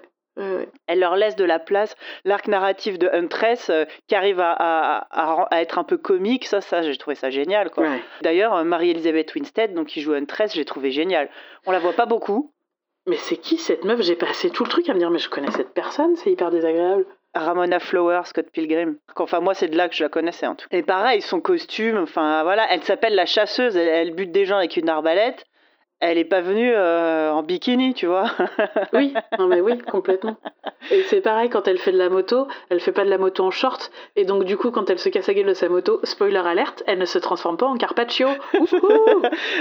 Elle 0.86 0.98
leur 1.00 1.16
laisse 1.16 1.36
de 1.36 1.44
la 1.44 1.58
place. 1.58 1.94
L'arc 2.24 2.48
narratif 2.48 2.98
de 2.98 3.08
Huntress, 3.12 3.68
euh, 3.70 3.84
qui 4.08 4.14
arrive 4.14 4.40
à, 4.40 4.52
à- 4.52 5.06
à- 5.10 5.46
à 5.50 5.60
être 5.60 5.78
un 5.78 5.84
peu 5.84 5.98
comique, 5.98 6.46
ça, 6.46 6.60
ça 6.60 6.82
j'ai 6.82 6.96
trouvé 6.96 7.14
ça 7.16 7.30
génial. 7.30 7.70
Quoi. 7.70 7.84
Ouais. 7.84 8.00
D'ailleurs, 8.22 8.54
euh, 8.54 8.64
Marie-Elisabeth 8.64 9.34
Winstead, 9.34 9.74
donc, 9.74 9.88
qui 9.88 10.00
joue 10.00 10.14
Huntress, 10.14 10.54
j'ai 10.54 10.64
trouvé 10.64 10.90
génial. 10.90 11.28
On 11.66 11.70
la 11.72 11.78
voit 11.78 11.92
pas 11.92 12.06
beaucoup. 12.06 12.52
Mais 13.06 13.16
c'est 13.16 13.36
qui 13.36 13.58
cette 13.58 13.84
meuf? 13.84 14.00
J'ai 14.02 14.14
passé 14.16 14.48
tout 14.50 14.62
le 14.64 14.70
truc 14.70 14.88
à 14.88 14.94
me 14.94 14.98
dire, 14.98 15.10
mais 15.10 15.18
je 15.18 15.28
connais 15.28 15.50
cette 15.50 15.74
personne, 15.74 16.14
c'est 16.16 16.30
hyper 16.30 16.50
désagréable. 16.50 17.04
Ramona 17.34 17.78
Flower, 17.80 18.20
Scott 18.24 18.46
Pilgrim. 18.52 18.96
Enfin, 19.16 19.40
moi, 19.40 19.54
c'est 19.54 19.68
de 19.68 19.76
là 19.76 19.88
que 19.88 19.94
je 19.96 20.02
la 20.04 20.08
connaissais, 20.10 20.46
en 20.46 20.54
tout 20.54 20.68
cas. 20.68 20.76
Et 20.76 20.82
pareil, 20.82 21.20
son 21.22 21.40
costume, 21.40 21.96
enfin, 21.98 22.42
voilà, 22.42 22.66
elle 22.70 22.82
s'appelle 22.84 23.14
la 23.14 23.26
chasseuse, 23.26 23.76
elle, 23.76 23.88
elle 23.88 24.14
bute 24.14 24.30
des 24.32 24.44
gens 24.44 24.58
avec 24.58 24.76
une 24.76 24.88
arbalète. 24.88 25.44
Elle 26.02 26.18
est 26.18 26.25
pas 26.25 26.40
venue 26.40 26.73
euh, 26.75 27.30
en 27.30 27.44
bikini, 27.44 27.94
tu 27.94 28.06
vois. 28.06 28.25
oui, 28.92 29.14
non 29.38 29.47
mais 29.47 29.61
oui, 29.61 29.78
complètement. 29.78 30.37
Et 30.90 31.02
c'est 31.04 31.21
pareil 31.21 31.49
quand 31.49 31.68
elle 31.68 31.78
fait 31.78 31.92
de 31.92 31.97
la 31.97 32.09
moto, 32.09 32.49
elle 32.71 32.80
fait 32.80 32.90
pas 32.90 33.04
de 33.04 33.09
la 33.09 33.18
moto 33.18 33.44
en 33.44 33.52
short, 33.52 33.92
et 34.16 34.25
donc 34.25 34.42
du 34.42 34.56
coup 34.56 34.73
quand 34.73 34.90
elle 34.90 34.99
se 34.99 35.09
casse 35.09 35.28
la 35.28 35.35
gueule 35.35 35.47
de 35.47 35.54
sa 35.54 35.68
moto, 35.68 36.00
spoiler 36.02 36.38
alerte, 36.44 36.82
elle 36.88 36.99
ne 36.99 37.04
se 37.04 37.18
transforme 37.18 37.56
pas 37.56 37.66
en 37.66 37.76
Carpaccio. 37.76 38.28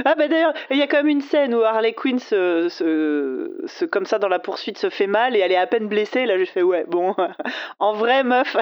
ah 0.06 0.16
bah 0.16 0.28
d'ailleurs, 0.28 0.54
il 0.72 0.78
y 0.78 0.82
a 0.82 0.88
quand 0.88 0.98
même 0.98 1.10
une 1.10 1.22
scène 1.22 1.54
où 1.54 1.62
Harley 1.62 1.94
Quinn 1.94 2.18
se, 2.18 2.70
se, 2.70 3.86
comme 3.86 4.06
ça 4.06 4.18
dans 4.18 4.28
la 4.28 4.40
poursuite 4.40 4.80
se 4.80 4.90
fait 4.90 5.08
mal 5.08 5.36
et 5.36 5.40
elle 5.40 5.52
est 5.52 5.58
à 5.58 5.68
peine 5.68 5.88
blessée. 5.88 6.26
Là, 6.26 6.40
je 6.40 6.46
fais 6.46 6.64
ouais, 6.64 6.86
bon, 6.88 7.16
en 7.80 7.94
vrai 7.94 8.24
meuf, 8.24 8.58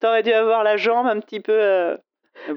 t'aurais 0.00 0.22
dû 0.22 0.32
avoir 0.32 0.62
la 0.62 0.76
jambe 0.76 1.08
un 1.08 1.18
petit 1.18 1.40
peu. 1.40 1.52
Euh, 1.52 1.96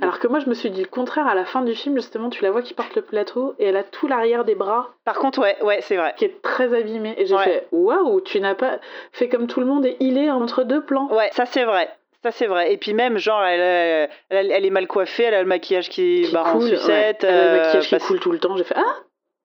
alors 0.02 0.20
que 0.20 0.28
moi, 0.28 0.40
je 0.40 0.50
me 0.50 0.54
suis 0.54 0.70
dit 0.70 0.82
le 0.82 0.88
contraire 0.88 1.28
à 1.28 1.36
la 1.36 1.46
fin 1.46 1.62
du 1.62 1.74
film, 1.74 1.96
justement, 1.96 2.30
tu 2.30 2.44
la 2.44 2.52
vois 2.52 2.62
qui 2.62 2.74
porte 2.74 2.96
le 2.96 3.02
plateau 3.02 3.56
et 3.60 3.66
elle 3.66 3.78
a 3.78 3.84
tout 3.84 4.08
l'arrière 4.08 4.44
des 4.44 4.56
bras. 4.56 4.90
Par 5.06 5.16
contre, 5.16 5.40
ouais, 5.40 5.56
ouais, 5.64 5.80
c'est 5.82 5.96
vrai. 5.96 6.14
Qui 6.18 6.26
est 6.26 6.42
très 6.42 6.74
abîmé. 6.74 7.14
Et 7.18 7.26
j'ai 7.26 7.38
fait 7.38 7.68
waouh, 7.72 8.22
tu 8.22 8.40
n'as 8.40 8.56
pas 8.56 8.80
fait 9.12 9.30
comme 9.30 9.48
tout 9.48 9.60
le 9.60 9.66
monde 9.66 9.86
et 9.86 9.96
il 10.00 10.18
est 10.18 10.30
entre 10.30 10.64
deux 10.64 10.82
plans. 10.82 11.08
Ouais, 11.12 11.30
ça 11.32 11.46
c'est 11.46 11.64
vrai. 11.64 11.90
Ça 12.24 12.32
c'est 12.32 12.48
vrai. 12.48 12.74
Et 12.74 12.78
puis 12.78 12.94
même, 12.94 13.18
genre, 13.18 13.44
elle, 13.44 14.10
elle, 14.30 14.52
elle, 14.52 14.66
est 14.66 14.70
mal 14.70 14.88
coiffée, 14.88 15.24
elle 15.24 15.36
a 15.36 15.42
le 15.42 15.48
maquillage 15.48 15.90
qui, 15.90 16.26
qui 16.28 16.36
en 16.36 16.60
sucette. 16.60 17.24
Elle 17.24 17.36
a 17.36 17.52
le 17.54 17.58
maquillage 17.60 17.88
qui 17.88 17.96
euh, 17.96 18.00
coule 18.00 18.20
tout 18.20 18.32
le 18.32 18.40
temps. 18.40 18.58
J'ai 18.58 18.64
fait 18.64 18.76
ah 18.78 18.96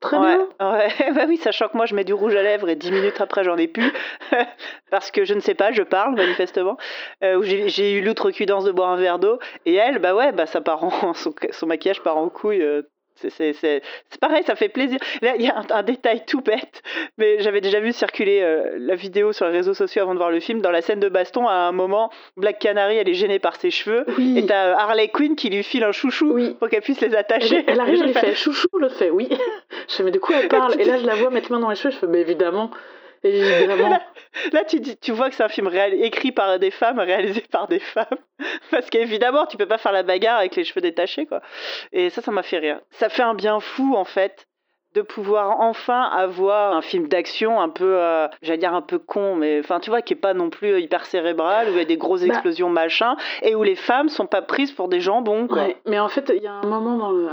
Très 0.03 0.19
ouais, 0.19 0.37
bien. 0.37 0.73
Ouais. 0.73 1.13
bah 1.15 1.25
oui, 1.29 1.37
sachant 1.37 1.69
que 1.69 1.77
moi 1.77 1.87
je 1.87 1.95
mets 1.95 2.05
du 2.05 2.13
rouge 2.13 2.35
à 2.35 2.43
lèvres 2.43 2.69
et 2.69 2.75
dix 2.75 2.91
minutes 2.91 3.21
après 3.21 3.45
j'en 3.45 3.57
ai 3.57 3.69
plus. 3.69 3.93
parce 4.91 5.11
que 5.13 5.25
je 5.25 5.33
ne 5.33 5.41
sais 5.41 5.55
pas, 5.55 5.71
je 5.73 5.83
parle 5.83 6.17
manifestement. 6.17 6.77
Euh, 7.23 7.41
j'ai 7.43 7.93
eu 7.93 8.03
l'outrecuidance 8.03 8.65
de 8.65 8.73
boire 8.73 8.91
un 8.91 8.97
verre 8.97 9.21
d'eau. 9.21 9.39
Et 9.65 9.75
elle, 9.75 10.01
bah 10.01 10.15
ouais, 10.15 10.33
bah 10.33 10.47
ça 10.47 10.61
part 10.61 10.83
en, 10.83 11.15
son, 11.15 11.33
son 11.51 11.67
maquillage 11.67 12.03
part 12.03 12.19
en 12.19 12.29
couille 12.29 12.63
euh, 12.63 12.83
c'est 13.31 13.83
pareil, 14.21 14.43
ça 14.45 14.55
fait 14.55 14.69
plaisir. 14.69 14.99
Là, 15.21 15.35
il 15.37 15.43
y 15.43 15.49
a 15.49 15.63
un, 15.71 15.83
détail 15.83 16.25
tout 16.27 16.41
bête, 16.41 16.83
mais 17.19 17.41
j'avais 17.41 17.61
déjà 17.61 17.81
vu 17.81 17.93
circuler 17.93 18.41
euh, 18.43 18.77
la 18.79 18.95
vidéo 18.95 19.33
sur 19.33 19.47
les 19.47 19.53
réseaux 19.53 19.75
sociaux 19.75 20.03
avant 20.03 20.15
de 20.15 20.19
voir 20.19 20.31
le 20.31 20.41
film. 20.41 20.61
Dans 20.61 20.71
la 20.71 20.83
scène 20.83 21.01
de 21.01 21.09
baston, 21.09 21.49
à 21.49 21.55
un 21.55 21.73
moment, 21.73 22.11
Black 22.37 22.59
Canary, 22.59 22.97
elle 22.97 23.09
est 23.09 23.15
gênée 23.15 23.39
par 23.39 23.57
ses 23.57 23.71
cheveux, 23.71 24.05
et 24.37 24.47
t'as 24.47 24.77
Harley 24.77 25.09
Quinn 25.09 25.37
qui 25.37 25.51
lui 25.51 25.63
file 25.63 25.85
un 25.85 25.93
chouchou 25.93 26.39
pour 26.59 26.69
qu'elle 26.69 26.83
puisse 26.83 27.01
les 27.01 27.15
attacher. 27.15 27.65
Elle, 27.67 27.81
arrive, 27.81 28.03
elle 28.07 28.15
fait 28.15 28.35
chouchou, 28.35 28.69
l'autre 28.79 28.97
fait 28.97 29.11
oui. 29.11 29.29
Je 29.89 29.97
fais 29.97 30.03
mais 30.03 30.11
de 30.11 30.19
quoi 30.19 30.37
elle 30.37 30.49
parle? 30.49 30.81
Et 30.81 30.85
là, 30.85 30.99
je 30.99 31.07
la 31.07 31.15
vois 31.15 31.31
mettre 31.31 31.51
main 31.51 31.59
dans 31.59 31.71
les 31.71 31.77
cheveux, 31.77 31.93
je 31.93 31.99
fais 31.99 32.07
mais 32.07 32.21
évidemment. 32.21 32.71
Là, 34.53 34.65
tu, 34.65 34.81
tu 34.81 35.13
vois 35.13 35.29
que 35.29 35.37
c'est 35.37 35.43
un 35.43 35.49
film 35.49 35.71
écrit 35.75 36.33
par 36.33 36.59
des 36.59 36.71
femmes, 36.71 36.99
réalisé 36.99 37.43
par 37.51 37.69
des 37.69 37.79
femmes. 37.79 38.19
Parce 38.71 38.89
qu'évidemment, 38.91 39.47
tu 39.47 39.57
peux 39.57 39.67
pas 39.67 39.79
faire 39.79 39.93
la 39.93 40.03
bagarre 40.03 40.39
avec 40.39 40.57
les 40.57 40.65
cheveux 40.65 40.81
détachés, 40.81 41.27
quoi. 41.27 41.41
Et 41.93 42.11
ça, 42.11 42.23
ça 42.23 42.31
m'a 42.31 42.43
fait 42.43 42.59
rire. 42.59 42.81
Ça 42.91 43.09
fait 43.09 43.23
un 43.23 43.35
bien 43.35 43.61
fou, 43.61 43.95
en 43.95 44.05
fait, 44.05 44.47
de 44.95 45.03
pouvoir 45.03 45.61
enfin 45.61 46.03
avoir 46.03 46.75
un 46.75 46.83
film 46.83 47.09
d'action 47.09 47.61
un 47.61 47.69
peu, 47.69 47.97
euh, 47.99 48.29
j'allais 48.43 48.59
dire 48.59 48.75
un 48.75 48.83
peu 48.83 48.99
con, 48.99 49.37
mais 49.37 49.61
enfin, 49.61 49.81
tu 49.81 49.91
vois, 49.91 50.03
qui 50.03 50.13
est 50.13 50.17
pas 50.17 50.35
non 50.35 50.51
plus 50.51 50.81
hyper 50.81 51.07
cérébral, 51.07 51.69
où 51.69 51.73
il 51.73 51.79
y 51.79 51.81
a 51.81 51.85
des 51.85 51.97
grosses 51.97 52.21
bah 52.21 52.35
explosions, 52.35 52.69
machin, 52.69 53.17
et 53.43 53.55
où 53.55 53.63
les 53.63 53.77
femmes 53.77 54.09
sont 54.09 54.27
pas 54.27 54.43
prises 54.43 54.73
pour 54.73 54.89
des 54.89 55.01
jambons, 55.01 55.47
quoi. 55.47 55.69
mais 55.87 55.99
en 55.99 56.09
fait, 56.09 56.31
il 56.35 56.43
y 56.43 56.47
a 56.47 56.53
un 56.53 56.67
moment 56.67 56.97
dans 56.97 57.11
le. 57.11 57.29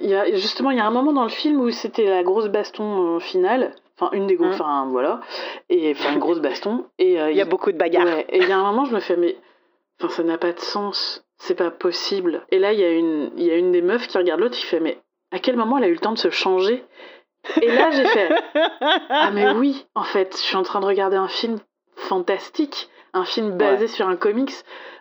Il 0.00 0.08
y 0.08 0.14
a, 0.14 0.30
justement, 0.32 0.70
il 0.70 0.78
y 0.78 0.80
a 0.80 0.86
un 0.86 0.92
moment 0.92 1.12
dans 1.12 1.24
le 1.24 1.28
film 1.30 1.60
où 1.60 1.70
c'était 1.70 2.06
la 2.06 2.22
grosse 2.22 2.48
baston 2.48 3.16
euh, 3.16 3.18
finale. 3.18 3.72
Enfin, 4.00 4.10
une 4.12 4.26
des 4.26 4.36
grosses, 4.36 4.58
mmh. 4.58 4.62
enfin, 4.62 4.86
voilà. 4.90 5.20
Et 5.68 5.92
enfin, 5.92 6.12
une 6.12 6.20
grosse 6.20 6.40
baston. 6.40 6.86
Et 6.98 7.20
euh, 7.20 7.30
il 7.32 7.36
y 7.36 7.40
a 7.40 7.44
beaucoup 7.44 7.72
de 7.72 7.78
bagarres. 7.78 8.06
et 8.06 8.38
il 8.38 8.48
y 8.48 8.52
a 8.52 8.58
un 8.58 8.62
moment, 8.62 8.84
je 8.84 8.94
me 8.94 9.00
fais, 9.00 9.16
mais. 9.16 9.36
Enfin, 10.00 10.08
ça 10.14 10.22
n'a 10.22 10.38
pas 10.38 10.52
de 10.52 10.60
sens. 10.60 11.24
C'est 11.38 11.56
pas 11.56 11.70
possible. 11.70 12.44
Et 12.50 12.58
là, 12.58 12.72
il 12.72 12.80
y, 12.80 12.84
a 12.84 12.90
une, 12.90 13.32
y 13.36 13.50
a 13.50 13.56
une 13.56 13.72
des 13.72 13.82
meufs 13.82 14.06
qui 14.06 14.18
regarde 14.18 14.40
l'autre, 14.40 14.56
qui 14.56 14.64
fait, 14.64 14.80
mais 14.80 15.00
à 15.30 15.38
quel 15.38 15.56
moment 15.56 15.78
elle 15.78 15.84
a 15.84 15.88
eu 15.88 15.92
le 15.92 15.98
temps 15.98 16.12
de 16.12 16.18
se 16.18 16.30
changer? 16.30 16.84
Et 17.62 17.68
là, 17.68 17.90
j'ai 17.92 18.04
fait, 18.06 18.28
ah, 19.10 19.30
mais 19.32 19.50
oui, 19.52 19.86
en 19.94 20.02
fait, 20.02 20.36
je 20.36 20.42
suis 20.42 20.56
en 20.56 20.62
train 20.62 20.80
de 20.80 20.86
regarder 20.86 21.16
un 21.16 21.28
film 21.28 21.58
fantastique, 21.94 22.90
un 23.12 23.24
film 23.24 23.56
basé 23.56 23.86
sur 23.86 24.08
un 24.08 24.16
comics. 24.16 24.52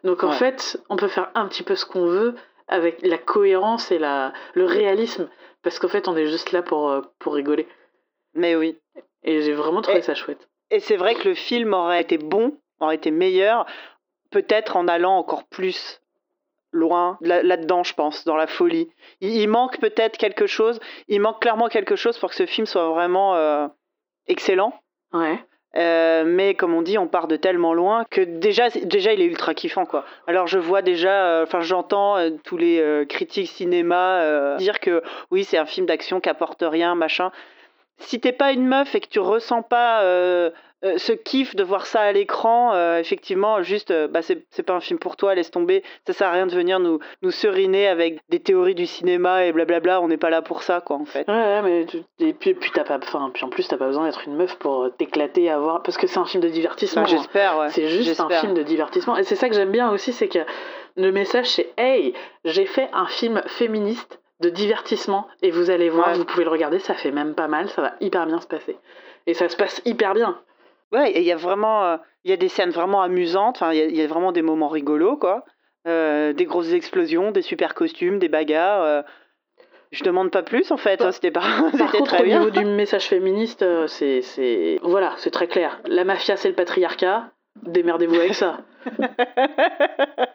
Donc, 0.04 0.24
en 0.24 0.32
fait, 0.32 0.80
on 0.90 0.96
peut 0.96 1.08
faire 1.08 1.32
un 1.36 1.48
petit 1.48 1.64
peu 1.64 1.76
ce 1.76 1.86
qu'on 1.86 2.06
veut 2.06 2.36
avec 2.68 3.00
la 3.02 3.18
cohérence 3.18 3.92
et 3.92 4.00
la, 4.00 4.34
le 4.54 4.66
réalisme. 4.66 5.30
Parce 5.64 5.80
qu'en 5.80 5.88
fait, 5.88 6.08
on 6.08 6.16
est 6.16 6.28
juste 6.28 6.52
là 6.52 6.62
pour, 6.62 6.90
euh, 6.90 7.02
pour 7.20 7.34
rigoler. 7.34 7.68
Mais 8.38 8.56
oui. 8.56 8.78
Et 9.24 9.42
j'ai 9.42 9.54
vraiment 9.54 9.82
trouvé 9.82 10.02
ça 10.02 10.16
chouette. 10.16 10.48
Et 10.72 10.80
c'est 10.80 10.96
vrai 10.96 11.16
que 11.16 11.28
le 11.28 11.34
film 11.34 11.74
aurait 11.74 12.02
été 12.02 12.18
bon, 12.18 12.58
aurait 12.80 12.96
été 12.96 13.12
meilleur, 13.12 13.66
peut-être 14.32 14.78
en 14.78 14.88
allant 14.88 15.18
encore 15.18 15.44
plus 15.46 16.02
loin 16.72 17.18
là-dedans, 17.22 17.84
je 17.84 17.94
pense, 17.94 18.26
dans 18.26 18.36
la 18.36 18.48
folie. 18.48 18.90
Il, 19.22 19.48
manque 19.48 19.80
peut-être 19.80 20.18
quelque 20.18 20.48
chose, 20.48 20.80
il 21.08 21.22
manque 21.22 21.42
clairement 21.42 21.70
quelque 21.70 21.96
chose 21.96 22.18
pour 22.18 22.30
que 22.30 22.36
ce 22.36 22.46
film 22.46 22.68
soit 22.68 22.90
vraiment 22.90 23.36
euh, 23.36 23.68
excellent. 24.28 24.74
Ouais. 25.14 25.40
Euh, 25.76 26.24
mais 26.26 26.56
comme 26.56 26.74
on 26.74 26.82
dit, 26.82 26.98
on 26.98 27.08
part 27.08 27.28
de 27.28 27.36
tellement 27.36 27.74
loin 27.74 28.06
que 28.10 28.22
déjà, 28.22 28.70
déjà 28.70 29.14
il 29.14 29.22
est 29.22 29.26
ultra 29.26 29.54
kiffant 29.54 29.86
quoi. 29.86 30.06
Alors 30.28 30.48
je 30.48 30.60
vois 30.60 30.82
déjà, 30.82 31.26
euh, 31.26 31.44
enfin 31.44 31.62
j'entends 31.62 32.16
tous 32.44 32.58
les 32.58 33.06
critiques 33.08 33.50
cinéma 33.50 34.56
dire 34.58 34.80
que 34.80 35.04
oui 35.30 35.44
c'est 35.44 35.58
un 35.58 35.66
film 35.66 35.86
d'action 35.86 36.20
qui 36.20 36.30
apporte 36.30 36.64
rien, 36.66 36.96
machin 36.96 37.32
si 38.00 38.20
t'es 38.20 38.32
pas 38.32 38.52
une 38.52 38.68
meuf 38.68 38.94
et 38.96 39.00
que 39.00 39.08
tu 39.08 39.20
ressens 39.20 39.64
pas 39.64 40.02
euh, 40.04 40.52
euh, 40.84 40.98
ce 40.98 41.12
kiff 41.12 41.56
de 41.56 41.64
voir 41.64 41.88
ça 41.88 42.02
à 42.02 42.12
l'écran, 42.12 42.74
euh, 42.74 43.00
effectivement, 43.00 43.64
juste, 43.64 43.92
bah, 44.10 44.22
c'est 44.22 44.64
pas 44.64 44.74
un 44.74 44.80
film 44.80 45.00
pour 45.00 45.16
toi, 45.16 45.34
laisse 45.34 45.50
tomber. 45.50 45.84
Ça 46.06 46.14
sert 46.14 46.28
à 46.28 46.32
rien 46.32 46.46
de 46.46 46.56
venir 46.56 46.80
nous, 46.80 47.00
nous 47.24 47.32
seriner 47.32 47.88
avec 47.88 48.20
des 48.30 48.40
théories 48.40 48.76
du 48.76 48.86
cinéma 48.86 49.46
et 49.46 49.52
blablabla. 49.52 50.00
On 50.02 50.08
n'est 50.08 50.18
pas 50.18 50.30
là 50.30 50.44
pour 50.44 50.62
ça, 50.62 50.82
quoi, 50.82 50.98
en 50.98 51.06
fait. 51.06 51.28
Ouais, 51.28 51.62
mais 51.64 51.88
et 52.20 52.34
puis, 52.34 52.54
puis, 52.54 52.72
t'as 52.74 52.84
pas, 52.84 53.00
enfin, 53.02 53.32
puis 53.34 53.44
en 53.44 53.50
plus, 53.50 53.68
t'as 53.68 53.78
pas 53.78 53.88
besoin 53.88 54.06
d'être 54.06 54.28
une 54.28 54.36
meuf 54.36 54.56
pour 54.58 54.90
t'éclater 54.96 55.50
à 55.50 55.58
voir, 55.58 55.82
parce 55.82 55.98
que 55.98 56.06
c'est 56.06 56.20
un 56.20 56.26
film 56.26 56.44
de 56.44 56.50
divertissement. 56.50 57.02
Bah, 57.02 57.08
j'espère, 57.10 57.58
ouais. 57.58 57.70
C'est 57.72 57.88
juste 57.88 58.20
un 58.20 58.30
film 58.30 58.54
de 58.54 58.64
divertissement. 58.64 59.18
Et 59.18 59.24
c'est 59.24 59.36
ça 59.36 59.50
que 59.50 59.56
j'aime 59.56 59.72
bien 59.72 59.90
aussi, 59.92 60.14
c'est 60.14 60.28
que 60.28 60.40
le 60.96 61.12
message, 61.12 61.48
c'est 61.48 61.74
Hey, 61.78 62.14
j'ai 62.46 62.66
fait 62.66 62.90
un 62.94 63.08
film 63.08 63.42
féministe 63.48 64.20
de 64.40 64.50
divertissement 64.50 65.28
et 65.42 65.52
vous 65.52 65.70
allez 65.70 65.90
voir, 65.90 66.14
vous 66.14 66.26
pouvez 66.26 66.44
le 66.44 66.50
regarder, 66.50 66.80
ça 66.80 66.94
fait 66.94 67.12
même 67.12 67.34
pas 67.34 67.48
mal, 67.48 67.70
ça 67.70 67.82
va 67.82 67.94
hyper 68.02 68.26
bien 68.28 68.40
se 68.40 68.48
passer. 68.48 68.78
Et 69.26 69.34
ça 69.34 69.50
se 69.50 69.58
passe 69.58 69.82
hyper 69.86 70.14
bien. 70.14 70.40
Ouais, 70.92 71.12
et 71.12 71.20
il 71.20 71.26
y 71.26 71.32
a 71.32 71.38
vraiment, 71.38 71.84
euh, 71.84 71.98
il 72.24 72.32
y 72.32 72.34
a 72.34 72.38
des 72.38 72.48
scènes 72.48 72.70
vraiment 72.70 73.02
amusantes, 73.02 73.62
il 73.74 73.96
y, 73.96 74.02
a 74.02 74.08
vraiment 74.08 74.32
des 74.32 74.42
moments 74.42 74.70
rigolos, 74.70 75.18
quoi. 75.18 75.44
Euh, 75.88 76.34
des 76.34 76.46
grosses 76.46 76.72
explosions, 76.74 77.32
des 77.32 77.42
super 77.42 77.74
costumes, 77.74 78.20
des 78.20 78.30
bagarres. 78.30 78.82
Euh. 78.84 79.02
Je 79.92 80.04
demande 80.04 80.32
pas 80.32 80.44
plus 80.44 80.72
en 80.72 80.78
fait, 80.78 81.02
hein, 81.02 81.12
c'était 81.12 81.32
pas. 81.32 81.42
Par 81.78 81.92
contre, 81.92 82.22
au 82.22 82.26
niveau 82.26 82.50
du 82.50 82.64
message 82.66 83.08
féministe, 83.08 83.66
c'est, 83.88 84.80
voilà, 84.82 85.14
c'est 85.18 85.32
très 85.32 85.48
clair. 85.48 85.82
La 85.86 86.04
mafia, 86.04 86.36
c'est 86.36 86.50
le 86.50 86.56
patriarcat. 86.56 87.32
Démerdez-vous 87.64 88.16
avec 88.16 88.34
ça. 88.34 88.60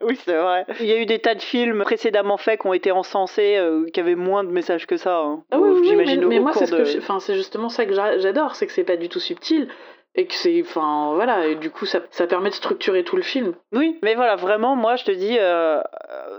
oui, 0.03 0.19
c'est 0.25 0.37
vrai. 0.37 0.67
Il 0.81 0.87
y 0.87 0.93
a 0.93 0.99
eu 0.99 1.07
des 1.07 1.19
tas 1.19 1.35
de 1.35 1.43
films 1.43 1.83
précédemment 1.85 2.37
faits 2.37 2.61
qui 2.61 2.67
ont 2.67 2.73
été 2.73 2.93
encensés, 2.93 3.57
euh, 3.57 3.87
qui 3.93 4.01
avaient 4.01 4.15
moins 4.15 4.45
de 4.45 4.51
messages 4.51 4.87
que 4.87 4.97
ça. 4.97 5.19
Hein. 5.19 5.43
Ah 5.51 5.59
oui, 5.59 5.89
j'imagine. 5.89 6.27
Mais, 6.27 6.41
moi, 6.41 6.53
c'est 6.53 6.67
c'est 6.67 7.35
justement 7.35 7.69
ça 7.69 7.87
que 7.87 7.95
j'adore, 7.95 8.57
c'est 8.57 8.67
que 8.67 8.73
c'est 8.73 8.85
pas 8.85 8.97
du 8.97 9.09
tout 9.09 9.21
subtil 9.21 9.69
et 10.15 10.27
que 10.27 10.35
c'est 10.35 10.61
enfin 10.61 11.13
voilà 11.15 11.47
et 11.47 11.55
du 11.55 11.71
coup 11.71 11.87
ça, 11.87 12.01
ça, 12.11 12.27
permet 12.27 12.51
de 12.51 12.55
structurer 12.55 13.03
tout 13.03 13.17
le 13.17 13.23
film. 13.23 13.55
Oui 13.73 13.99
mais 14.03 14.15
voilà 14.15 14.37
vraiment 14.37 14.77
moi 14.77 14.97
je 14.97 15.05
te 15.05 15.11
dis 15.11 15.39
euh, 15.39 15.81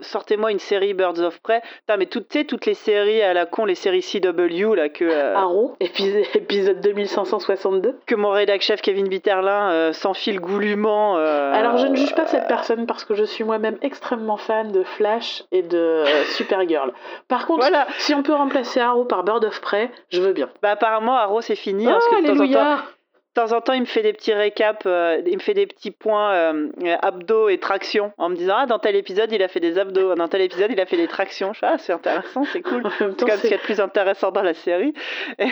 sortez-moi 0.02 0.52
une 0.52 0.60
série 0.60 0.94
Birds 0.94 1.20
of 1.20 1.40
Prey. 1.42 1.62
Mais 1.98 2.06
toutes 2.06 2.46
toutes 2.48 2.66
les 2.66 2.74
séries 2.74 3.22
à 3.22 3.34
la 3.34 3.46
con 3.46 3.66
les 3.66 3.76
séries 3.76 4.02
CW 4.02 4.76
là 4.76 4.90
que 4.90 5.06
euh, 5.06 5.36
Arrow 5.36 5.76
épisode, 5.80 6.24
épisode 6.36 6.82
2562 6.82 8.00
que 8.06 8.16
mon 8.16 8.30
rédac 8.30 8.62
chef 8.62 8.82
Kevin 8.82 9.08
Bitterlin 9.08 9.72
euh, 9.72 9.94
s'enfile 9.94 10.40
goulûment 10.40 11.16
alors 11.16 11.78
je 11.78 11.88
ne 11.88 11.96
juge 11.96 12.14
pas 12.14 12.28
cette 12.28 12.48
personne 12.48 12.86
parce 12.86 13.06
que 13.06 13.16
je 13.16 13.24
suis 13.24 13.44
moi-même 13.44 13.78
extrêmement 13.82 14.38
fan 14.38 14.72
de 14.72 14.84
Flash 14.84 15.44
et 15.52 15.64
de 15.64 16.04
Supergirl. 16.36 16.94
Par 17.28 17.48
contre 17.48 17.62
voilà. 17.62 17.88
si 17.98 18.14
on 18.14 18.22
peut 18.22 18.34
remplacer 18.34 18.80
Arrow 18.80 19.06
par 19.06 19.24
Bird 19.24 19.44
of 19.44 19.62
Prey 19.62 19.90
je 20.10 20.22
veux 20.22 20.34
bien. 20.34 20.50
Bah 20.62 20.72
apparemment 20.72 21.16
Arrow 21.16 21.42
c'est 21.42 21.56
fini 21.56 21.88
hein, 21.88 21.94
parce 21.94 22.08
que 22.08 22.22
de 22.22 22.38
temps 22.38 22.44
en 22.44 22.78
temps 22.78 22.84
de 23.36 23.42
temps 23.42 23.56
en 23.56 23.62
temps, 23.62 23.74
il 23.74 23.82
me 23.82 23.86
fait 23.86 24.04
des 24.04 24.14
petits 24.14 24.34
récaps, 24.34 24.86
euh, 24.86 25.22
il 25.26 25.34
me 25.34 25.42
fait 25.42 25.56
des 25.56 25.66
petits 25.66 25.90
points 25.90 26.34
euh, 26.34 26.70
abdos 27.02 27.50
et 27.50 27.58
traction 27.58 28.12
en 28.20 28.30
me 28.30 28.36
disant 28.36 28.54
Ah, 28.60 28.66
dans 28.68 28.78
tel 28.78 28.96
épisode, 28.96 29.32
il 29.32 29.42
a 29.42 29.48
fait 29.48 29.60
des 29.60 29.80
abdos, 29.80 30.14
dans 30.14 30.28
tel 30.28 30.42
épisode, 30.42 30.70
il 30.72 30.80
a 30.80 30.86
fait 30.86 30.98
des 30.98 31.08
tractions. 31.08 31.52
ah, 31.64 31.78
c'est 31.80 31.94
intéressant, 31.94 32.44
c'est 32.52 32.62
cool. 32.62 32.84
c'est 33.00 33.20
comme 33.20 33.30
ce 33.32 33.42
qu'il 33.42 33.52
y 33.52 33.54
a 33.56 33.58
de 33.58 33.64
plus 33.64 33.80
intéressant 33.80 34.32
dans 34.32 34.44
la 34.44 34.54
série. 34.54 34.94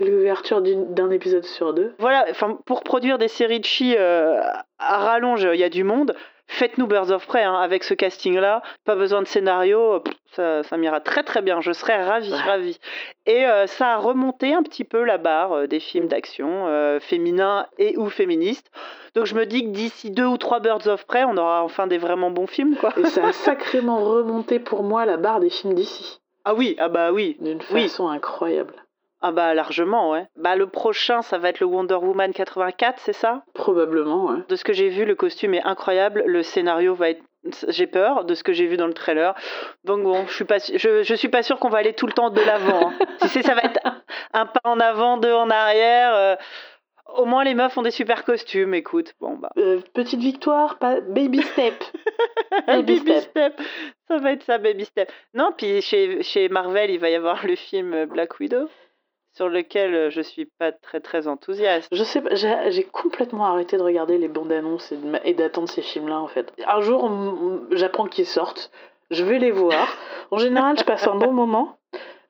L'ouverture 0.00 0.60
d'un 0.60 1.10
épisode 1.10 1.44
sur 1.44 1.72
deux. 1.72 1.94
Voilà, 1.98 2.26
pour 2.66 2.82
produire 2.82 3.16
des 3.16 3.28
séries 3.28 3.60
de 3.60 3.64
chi 3.64 3.94
euh, 3.96 4.38
à 4.78 4.98
rallonge, 4.98 5.48
il 5.54 5.58
y 5.58 5.64
a 5.64 5.70
du 5.70 5.84
monde 5.84 6.14
faites-nous 6.48 6.86
Birds 6.86 7.10
of 7.10 7.26
Prey 7.26 7.42
hein, 7.42 7.54
avec 7.54 7.84
ce 7.84 7.94
casting-là. 7.94 8.62
Pas 8.84 8.96
besoin 8.96 9.22
de 9.22 9.26
scénario, 9.26 10.02
ça, 10.32 10.62
ça 10.62 10.76
m'ira 10.76 11.00
très 11.00 11.22
très 11.22 11.42
bien. 11.42 11.60
Je 11.60 11.72
serais 11.72 12.04
ravie, 12.04 12.34
ravie. 12.34 12.78
Et 13.26 13.46
euh, 13.46 13.66
ça 13.66 13.94
a 13.94 13.96
remonté 13.96 14.54
un 14.54 14.62
petit 14.62 14.84
peu 14.84 15.04
la 15.04 15.18
barre 15.18 15.52
euh, 15.52 15.66
des 15.66 15.80
films 15.80 16.08
d'action 16.08 16.66
euh, 16.66 17.00
féminins 17.00 17.66
et 17.78 17.96
ou 17.96 18.08
féministes. 18.08 18.70
Donc 19.14 19.26
je 19.26 19.34
me 19.34 19.46
dis 19.46 19.62
que 19.64 19.70
d'ici 19.70 20.10
deux 20.10 20.26
ou 20.26 20.36
trois 20.36 20.60
Birds 20.60 20.86
of 20.86 21.06
Prey, 21.06 21.24
on 21.24 21.36
aura 21.36 21.62
enfin 21.62 21.86
des 21.86 21.98
vraiment 21.98 22.30
bons 22.30 22.46
films. 22.46 22.76
Quoi. 22.76 22.92
Et 22.98 23.06
ça 23.06 23.26
a 23.26 23.32
sacrément 23.32 24.04
remonté 24.04 24.58
pour 24.58 24.82
moi 24.82 25.06
la 25.06 25.16
barre 25.16 25.40
des 25.40 25.50
films 25.50 25.74
d'ici. 25.74 26.20
Ah 26.44 26.54
oui, 26.54 26.76
ah 26.78 26.88
bah 26.88 27.12
oui. 27.12 27.36
D'une 27.40 27.60
façon 27.60 28.08
incroyable. 28.08 28.74
Ah 29.22 29.32
bah 29.32 29.54
largement, 29.54 30.10
ouais. 30.10 30.26
Bah 30.36 30.56
le 30.56 30.66
prochain, 30.66 31.22
ça 31.22 31.38
va 31.38 31.48
être 31.48 31.60
le 31.60 31.66
Wonder 31.66 31.94
Woman 31.94 32.32
84, 32.32 33.00
c'est 33.00 33.12
ça? 33.12 33.42
Probablement, 33.54 34.26
ouais. 34.26 34.38
De 34.48 34.56
ce 34.56 34.64
que 34.64 34.72
j'ai 34.72 34.88
vu, 34.88 35.04
le 35.04 35.14
costume 35.14 35.54
est 35.54 35.62
incroyable, 35.62 36.22
le 36.26 36.42
scénario 36.42 36.94
va 36.94 37.10
être 37.10 37.22
j'ai 37.68 37.86
peur 37.86 38.24
de 38.24 38.34
ce 38.34 38.42
que 38.42 38.52
j'ai 38.52 38.66
vu 38.66 38.76
dans 38.76 38.86
le 38.86 38.94
trailer. 38.94 39.34
Donc 39.84 40.02
bon, 40.02 40.26
je 40.26 40.34
suis 40.34 40.44
pas, 40.44 40.58
je, 40.58 41.02
je 41.02 41.14
suis 41.14 41.28
pas 41.28 41.42
sûre 41.42 41.58
qu'on 41.58 41.68
va 41.68 41.78
aller 41.78 41.94
tout 41.94 42.06
le 42.06 42.12
temps 42.12 42.30
de 42.30 42.40
l'avant. 42.40 42.90
Hein. 42.90 42.94
tu 43.20 43.28
sais, 43.28 43.42
ça 43.42 43.54
va 43.54 43.62
être 43.62 43.80
un, 44.32 44.46
pas 44.46 44.60
en 44.64 44.80
avant, 44.80 45.16
deux 45.16 45.32
en 45.32 45.50
arrière. 45.50 46.14
Euh, 46.14 46.36
au 47.14 47.24
moins 47.24 47.44
les 47.44 47.54
meufs 47.54 47.76
ont 47.78 47.82
des 47.82 47.90
super 47.90 48.24
costumes, 48.24 48.74
écoute. 48.74 49.14
Bon 49.20 49.36
bah. 49.36 49.50
Euh, 49.58 49.80
petite 49.94 50.20
victoire, 50.20 50.78
pas 50.78 51.00
baby 51.00 51.42
step. 51.42 51.74
baby, 52.66 52.98
step. 53.20 53.60
Ça 54.08 54.18
va 54.18 54.32
être 54.32 54.42
ça, 54.42 54.58
baby 54.58 54.84
step. 54.84 55.10
Non, 55.34 55.52
puis 55.56 55.80
chez, 55.82 56.22
chez 56.22 56.48
Marvel, 56.48 56.90
il 56.90 56.98
va 56.98 57.10
y 57.10 57.14
avoir 57.14 57.46
le 57.46 57.54
film 57.54 58.06
Black 58.06 58.38
Widow 58.40 58.68
sur 59.36 59.48
lequel 59.50 59.94
euh, 59.94 60.10
je 60.10 60.22
suis 60.22 60.46
pas 60.46 60.72
très 60.72 61.00
très 61.00 61.28
enthousiaste. 61.28 61.88
Je 61.92 62.02
sais 62.02 62.22
pas, 62.22 62.34
j'ai 62.34 62.84
complètement 62.84 63.46
arrêté 63.46 63.76
de 63.76 63.82
regarder 63.82 64.16
les 64.16 64.28
bandes 64.28 64.50
annonces 64.50 64.92
et 65.24 65.34
d'attendre 65.34 65.68
ces 65.68 65.82
films-là 65.82 66.18
en 66.18 66.26
fait. 66.26 66.52
Un 66.66 66.80
jour, 66.80 67.10
j'apprends 67.72 68.06
qu'ils 68.06 68.26
sortent, 68.26 68.70
je 69.10 69.22
vais 69.24 69.38
les 69.38 69.50
voir. 69.50 69.96
En 70.30 70.38
général, 70.38 70.78
je 70.78 70.84
passe 70.84 71.06
un 71.06 71.16
bon 71.16 71.32
moment. 71.32 71.76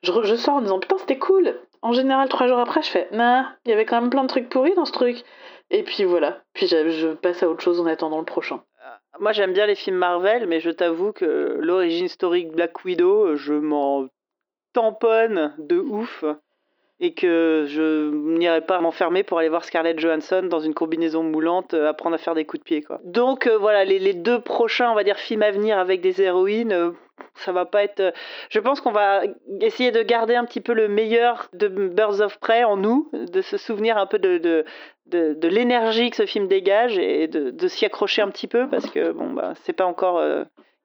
Je, 0.03 0.11
je 0.23 0.35
sors 0.35 0.55
en 0.55 0.61
disant 0.61 0.79
putain 0.79 0.97
c'était 0.97 1.17
cool. 1.17 1.55
En 1.81 1.93
général, 1.93 2.27
trois 2.27 2.47
jours 2.47 2.59
après, 2.59 2.81
je 2.81 2.89
fais 2.89 3.07
nah, 3.11 3.55
il 3.65 3.69
y 3.69 3.73
avait 3.73 3.85
quand 3.85 4.01
même 4.01 4.09
plein 4.09 4.23
de 4.23 4.29
trucs 4.29 4.49
pourris 4.49 4.75
dans 4.75 4.85
ce 4.85 4.91
truc. 4.91 5.23
Et 5.69 5.83
puis 5.83 6.03
voilà, 6.03 6.41
puis 6.53 6.67
je, 6.67 7.13
passe 7.13 7.41
à 7.43 7.49
autre 7.49 7.61
chose 7.61 7.79
en 7.79 7.85
attendant 7.85 8.19
le 8.19 8.25
prochain. 8.25 8.61
Euh, 8.85 9.19
moi 9.19 9.31
j'aime 9.31 9.53
bien 9.53 9.65
les 9.65 9.75
films 9.75 9.97
Marvel, 9.97 10.45
mais 10.47 10.59
je 10.59 10.69
t'avoue 10.69 11.11
que 11.13 11.57
l'origine 11.59 12.05
historique 12.05 12.51
Black 12.51 12.83
Widow, 12.85 13.35
je 13.35 13.53
m'en 13.53 14.07
tamponne 14.73 15.53
de 15.57 15.77
ouf 15.77 16.23
et 16.99 17.13
que 17.13 17.65
je 17.67 18.09
n'irai 18.11 18.61
pas 18.61 18.79
m'enfermer 18.81 19.23
pour 19.23 19.37
aller 19.37 19.49
voir 19.49 19.63
Scarlett 19.63 19.99
Johansson 19.99 20.43
dans 20.43 20.59
une 20.59 20.73
combinaison 20.73 21.23
moulante 21.23 21.73
euh, 21.75 21.89
apprendre 21.89 22.15
à 22.15 22.17
faire 22.17 22.33
des 22.33 22.45
coups 22.45 22.61
de 22.61 22.63
pied 22.63 22.81
quoi. 22.81 22.99
Donc 23.03 23.45
euh, 23.45 23.57
voilà 23.57 23.85
les, 23.85 24.13
deux 24.13 24.41
prochains 24.41 24.91
on 24.91 24.95
va 24.95 25.03
dire 25.03 25.17
films 25.17 25.43
à 25.43 25.51
venir 25.51 25.77
avec 25.77 26.01
des 26.01 26.21
héroïnes 26.21 26.71
euh, 26.71 26.91
ça 27.35 27.51
va 27.51 27.65
pas 27.65 27.83
être 27.83 28.13
je 28.49 28.59
pense 28.59 28.81
qu'on 28.81 28.91
va 28.91 29.21
essayer 29.61 29.91
de 29.91 30.01
garder 30.01 30.35
un 30.35 30.45
petit 30.45 30.61
peu 30.61 30.73
le 30.73 30.87
meilleur 30.87 31.49
de 31.53 31.67
Birds 31.67 32.21
of 32.21 32.39
Prey 32.39 32.63
en 32.63 32.77
nous 32.77 33.09
de 33.13 33.41
se 33.41 33.57
souvenir 33.57 33.97
un 33.97 34.07
peu 34.07 34.17
de, 34.17 34.65
de 35.05 35.47
l'énergie 35.47 36.09
que 36.09 36.15
ce 36.15 36.25
film 36.25 36.47
dégage 36.47 36.97
et 36.97 37.27
de, 37.27 37.51
de 37.51 37.67
s'y 37.67 37.85
accrocher 37.85 38.23
un 38.23 38.29
petit 38.29 38.47
peu 38.47 38.67
parce 38.69 38.89
que 38.89 39.11
bon 39.11 39.33
bah 39.33 39.53
c'est 39.63 39.73
pas 39.73 39.85
encore 39.85 40.19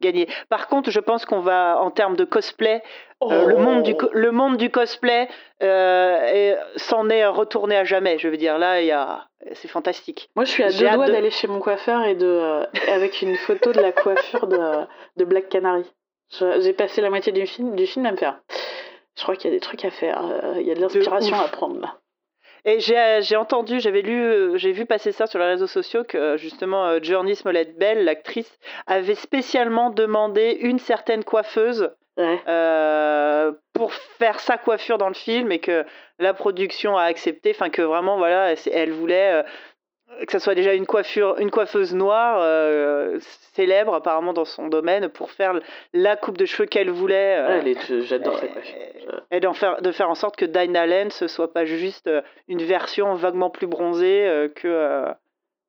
gagné. 0.03 0.29
Par 0.51 0.69
contre, 0.69 0.91
je 0.91 1.01
pense 1.01 1.25
qu'on 1.25 1.41
va, 1.41 1.79
en 1.81 1.91
termes 1.91 2.17
de 2.17 2.25
cosplay, 2.25 2.83
euh, 3.23 3.47
le, 3.47 3.57
monde 3.57 3.83
du, 3.83 3.95
le 4.13 4.33
monde 4.33 4.57
du 4.57 4.71
cosplay 4.71 5.29
euh, 5.63 6.55
s'en 6.77 7.09
est 7.09 7.25
retourné 7.27 7.77
à 7.77 7.85
jamais. 7.85 8.19
Je 8.19 8.29
veux 8.29 8.37
dire, 8.37 8.59
là, 8.59 8.83
il 8.83 8.87
y 8.87 8.93
a, 8.93 9.27
c'est 9.53 9.69
fantastique. 9.69 10.29
Moi, 10.37 10.45
je 10.45 10.51
suis 10.51 10.63
à 10.63 10.71
deux 10.71 10.91
doigts 10.91 11.09
d'aller 11.09 11.31
chez 11.31 11.47
mon 11.47 11.61
coiffeur 11.61 12.05
et 12.05 12.15
de, 12.15 12.27
euh, 12.27 12.65
avec 12.89 13.23
une 13.23 13.37
photo 13.37 13.73
de 13.73 13.81
la 13.81 13.93
coiffure 13.93 14.47
de, 14.47 14.59
de 15.17 15.25
Black 15.25 15.49
Canary. 15.49 15.85
J'ai 16.31 16.73
passé 16.73 17.01
la 17.01 17.11
moitié 17.11 17.33
du 17.33 17.47
film, 17.47 17.77
du 17.77 17.87
film 17.87 18.07
à 18.07 18.13
me 18.13 18.17
faire. 18.17 18.41
Je 19.17 19.23
crois 19.23 19.37
qu'il 19.37 19.51
y 19.51 19.55
a 19.55 19.57
des 19.57 19.61
trucs 19.61 19.85
à 19.85 19.91
faire. 19.91 20.23
Il 20.57 20.67
y 20.67 20.71
a 20.71 20.75
de 20.75 20.81
l'inspiration 20.81 21.37
à 21.37 21.49
prendre 21.49 21.79
là. 21.81 21.99
Et 22.65 22.79
j'ai 22.79 23.37
entendu, 23.37 23.81
j'avais 23.81 24.03
lu, 24.03 24.23
euh, 24.23 24.57
j'ai 24.57 24.71
vu 24.71 24.87
passer 24.87 25.11
ça 25.11 25.27
sur 25.27 25.41
les 25.41 25.47
réseaux 25.47 25.67
sociaux 25.67 26.05
que 26.05 26.17
euh, 26.17 26.37
justement 26.37 26.87
euh, 26.87 26.99
Journey 27.03 27.35
Smollett 27.35 27.77
Bell, 27.77 28.05
l'actrice, 28.05 28.59
avait 28.87 29.17
spécialement 29.17 29.91
demandé 29.91 30.59
une 30.61 30.79
certaine 30.79 31.25
coiffeuse 31.25 31.91
pour 33.73 33.93
faire 33.95 34.39
sa 34.39 34.59
coiffure 34.59 34.99
dans 34.99 35.09
le 35.09 35.15
film 35.15 35.51
et 35.51 35.59
que 35.59 35.85
la 36.19 36.35
production 36.35 36.97
a 36.97 37.05
accepté, 37.05 37.53
enfin 37.53 37.71
que 37.71 37.81
vraiment 37.81 38.19
voilà, 38.19 38.55
elle 38.71 38.93
voulait 38.93 39.43
que 40.27 40.33
ce 40.33 40.39
soit 40.39 40.55
déjà 40.55 40.75
une 40.75 40.87
coiffure, 40.87 41.37
une 41.39 41.51
coiffeuse 41.51 41.95
noire 41.95 42.39
euh, 42.41 43.19
célèbre 43.55 43.95
apparemment 43.95 44.33
dans 44.33 44.45
son 44.45 44.69
domaine 44.69 45.09
pour 45.09 45.31
faire 45.31 45.59
la 45.93 46.17
coupe 46.17 46.39
de 46.39 46.45
cheveux 46.45 46.67
qu'elle 46.67 46.91
voulait. 46.91 47.37
Euh, 47.39 47.75
j'adore 48.03 48.39
cette. 48.39 48.51
Et 49.31 49.41
d'en 49.41 49.53
faire, 49.53 49.81
de 49.81 49.93
faire 49.93 50.11
en 50.11 50.15
sorte 50.15 50.37
que 50.37 50.45
Dinah 50.45 50.87
Lance 50.87 51.27
soit 51.27 51.53
pas 51.53 51.65
juste 51.65 52.07
euh, 52.07 52.23
une 52.49 52.63
version 52.63 53.15
vaguement 53.15 53.51
plus 53.51 53.67
bronzée 53.67 54.51
que 54.55 55.07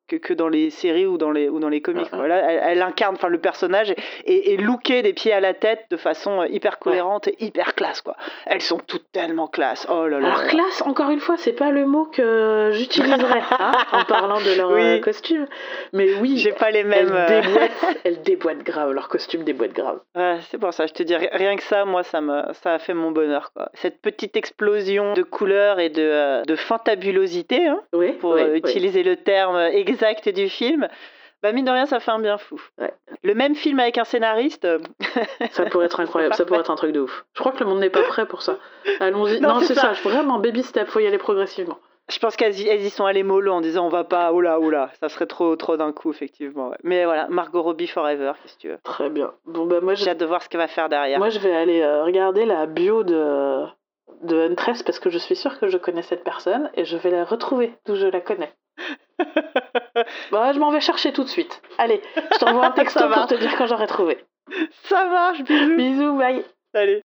que, 0.07 0.15
que, 0.17 0.33
dans 0.33 0.49
les 0.49 0.69
séries 0.69 1.05
ou 1.05 1.17
dans 1.17 1.31
les, 1.31 1.49
ou 1.49 1.59
dans 1.59 1.69
les 1.69 1.81
comics. 1.81 2.07
Voilà, 2.11 2.51
elle, 2.51 2.81
incarne 2.81 3.15
enfin 3.15 3.29
le 3.29 3.39
personnage 3.39 3.93
et, 4.25 4.53
et 4.53 4.57
looké 4.57 5.01
des 5.01 5.13
pieds 5.13 5.31
à 5.31 5.39
la 5.39 5.53
tête 5.53 5.85
de 5.89 5.97
façon 5.97 6.41
euh, 6.41 6.47
hyper 6.47 6.79
cohérente 6.79 7.27
et 7.27 7.35
hyper 7.39 7.73
classe. 7.75 8.01
Quoi. 8.01 8.15
Elles 8.45 8.61
sont 8.61 8.79
toutes 8.79 9.05
tellement 9.11 9.47
classe. 9.47 9.87
Oh 9.89 10.07
là 10.07 10.19
là. 10.19 10.27
Alors, 10.27 10.47
classe, 10.47 10.81
encore 10.81 11.09
une 11.09 11.19
fois, 11.19 11.37
c'est 11.37 11.53
pas 11.53 11.71
le 11.71 11.85
mot 11.85 12.05
que 12.05 12.71
j'utiliserais 12.73 13.43
hein, 13.51 13.71
en 13.91 14.03
parlant 14.03 14.39
de 14.41 14.57
leur 14.57 14.71
euh, 14.71 14.99
costume. 14.99 15.47
Mais 15.93 16.13
oui, 16.15 16.37
j'ai 16.37 16.51
pas 16.51 16.71
les 16.71 16.83
mêmes. 16.83 17.15
Elles 17.15 17.37
euh, 17.37 17.41
déboîtent, 17.41 17.97
elles 18.03 18.21
déboîtent 18.21 18.63
grave, 18.63 18.91
leur 18.91 19.07
costume 19.07 19.43
déboîte 19.43 19.73
grave. 19.73 19.99
Ouais, 20.15 20.37
c'est 20.49 20.57
pour 20.57 20.73
ça, 20.73 20.85
je 20.85 20.93
te 20.93 21.03
dis, 21.03 21.15
rien 21.15 21.55
que 21.55 21.63
ça, 21.63 21.85
moi, 21.85 22.03
ça, 22.03 22.19
me, 22.19 22.41
ça 22.61 22.73
a 22.73 22.79
fait 22.79 22.93
mon 22.93 23.11
bonheur. 23.11 23.51
Quoi. 23.53 23.69
Cette 23.75 24.01
petite 24.01 24.35
explosion 24.35 25.13
de 25.13 25.23
couleurs 25.23 25.79
et 25.79 25.89
de, 25.89 26.45
de 26.45 26.55
fantabulosité, 26.55 27.67
hein, 27.67 27.79
oui, 27.93 28.11
pour 28.13 28.37
utiliser 28.37 29.03
le 29.03 29.15
terme 29.15 29.57
exact 29.57 29.92
exact 29.93 30.29
du 30.29 30.49
film, 30.49 30.87
bah 31.43 31.51
mine 31.51 31.65
de 31.65 31.71
rien, 31.71 31.85
ça 31.85 31.99
fait 31.99 32.11
un 32.11 32.19
bien 32.19 32.37
fou. 32.37 32.61
Le 33.21 33.35
même 33.35 33.53
film 33.53 33.79
avec 33.79 33.97
un 33.97 34.05
scénariste. 34.05 34.65
Euh, 34.65 34.79
ça 35.51 35.65
pourrait 35.65 35.87
être 35.87 35.99
incroyable, 35.99 36.33
ça 36.35 36.45
pourrait 36.45 36.61
être 36.61 36.71
un 36.71 36.75
truc 36.75 36.93
de 36.93 37.01
ouf. 37.01 37.25
Je 37.33 37.41
crois 37.41 37.51
que 37.51 37.59
le 37.59 37.69
monde 37.69 37.79
n'est 37.79 37.89
pas 37.89 38.03
prêt 38.03 38.25
pour 38.25 38.41
ça. 38.41 38.57
Allons-y. 39.01 39.41
Non, 39.41 39.59
c'est 39.59 39.75
ça. 39.75 39.91
vraiment 40.03 40.39
baby 40.39 40.63
step, 40.63 40.87
faut 40.87 40.99
y 40.99 41.07
aller 41.07 41.17
progressivement. 41.17 41.77
Je 42.09 42.19
pense 42.19 42.35
qu'elles 42.35 42.59
y, 42.59 42.89
sont 42.89 43.05
allées 43.05 43.23
mollo 43.23 43.53
en 43.53 43.61
disant 43.61 43.85
on 43.85 43.89
va 43.89 44.03
pas, 44.03 44.33
oula, 44.33 44.59
oula, 44.59 44.89
ça 44.99 45.07
serait 45.07 45.25
trop, 45.25 45.55
trop 45.55 45.77
d'un 45.77 45.93
coup, 45.93 46.11
effectivement. 46.11 46.71
Mais 46.83 47.05
voilà, 47.05 47.27
Margot 47.29 47.61
Robbie 47.61 47.87
Forever, 47.87 48.33
qu'est-ce 48.41 48.55
que 48.55 48.61
tu 48.61 48.69
veux. 48.69 48.79
Très 48.83 49.09
bien. 49.09 49.31
Bon, 49.45 49.65
bah, 49.65 49.79
moi, 49.81 49.93
j'ai 49.95 50.09
hâte 50.09 50.19
de 50.19 50.25
voir 50.25 50.43
ce 50.43 50.49
qu'elle 50.49 50.59
va 50.59 50.67
faire 50.67 50.89
derrière. 50.89 51.19
Moi, 51.19 51.29
je 51.29 51.39
vais 51.39 51.53
aller 51.53 51.81
euh, 51.81 52.03
regarder 52.03 52.45
la 52.45 52.65
bio 52.65 53.03
de, 53.03 53.65
de 54.23 54.49
Huntress 54.49 54.83
parce 54.83 54.99
que 54.99 55.09
je 55.09 55.17
suis 55.17 55.35
sûre 55.35 55.59
que 55.59 55.67
je 55.67 55.77
connais 55.77 56.01
cette 56.01 56.25
personne 56.25 56.69
et 56.73 56.83
je 56.83 56.97
vais 56.97 57.09
la 57.09 57.23
retrouver 57.23 57.73
d'où 57.85 57.95
je 57.95 58.07
la 58.07 58.19
connais. 58.19 58.53
bah, 60.31 60.51
je 60.53 60.59
m'en 60.59 60.71
vais 60.71 60.81
chercher 60.81 61.13
tout 61.13 61.23
de 61.23 61.29
suite. 61.29 61.61
Allez, 61.77 62.01
je 62.15 62.37
t'envoie 62.39 62.65
un 62.65 62.71
texte 62.79 62.99
pour 62.99 63.27
te 63.27 63.35
dire 63.35 63.55
quand 63.57 63.67
j'aurai 63.67 63.87
trouvé. 63.87 64.25
Ça 64.83 65.05
marche, 65.05 65.43
bisous. 65.43 65.75
Bisous, 65.75 66.17
bye. 66.17 66.43
Salut. 66.73 67.01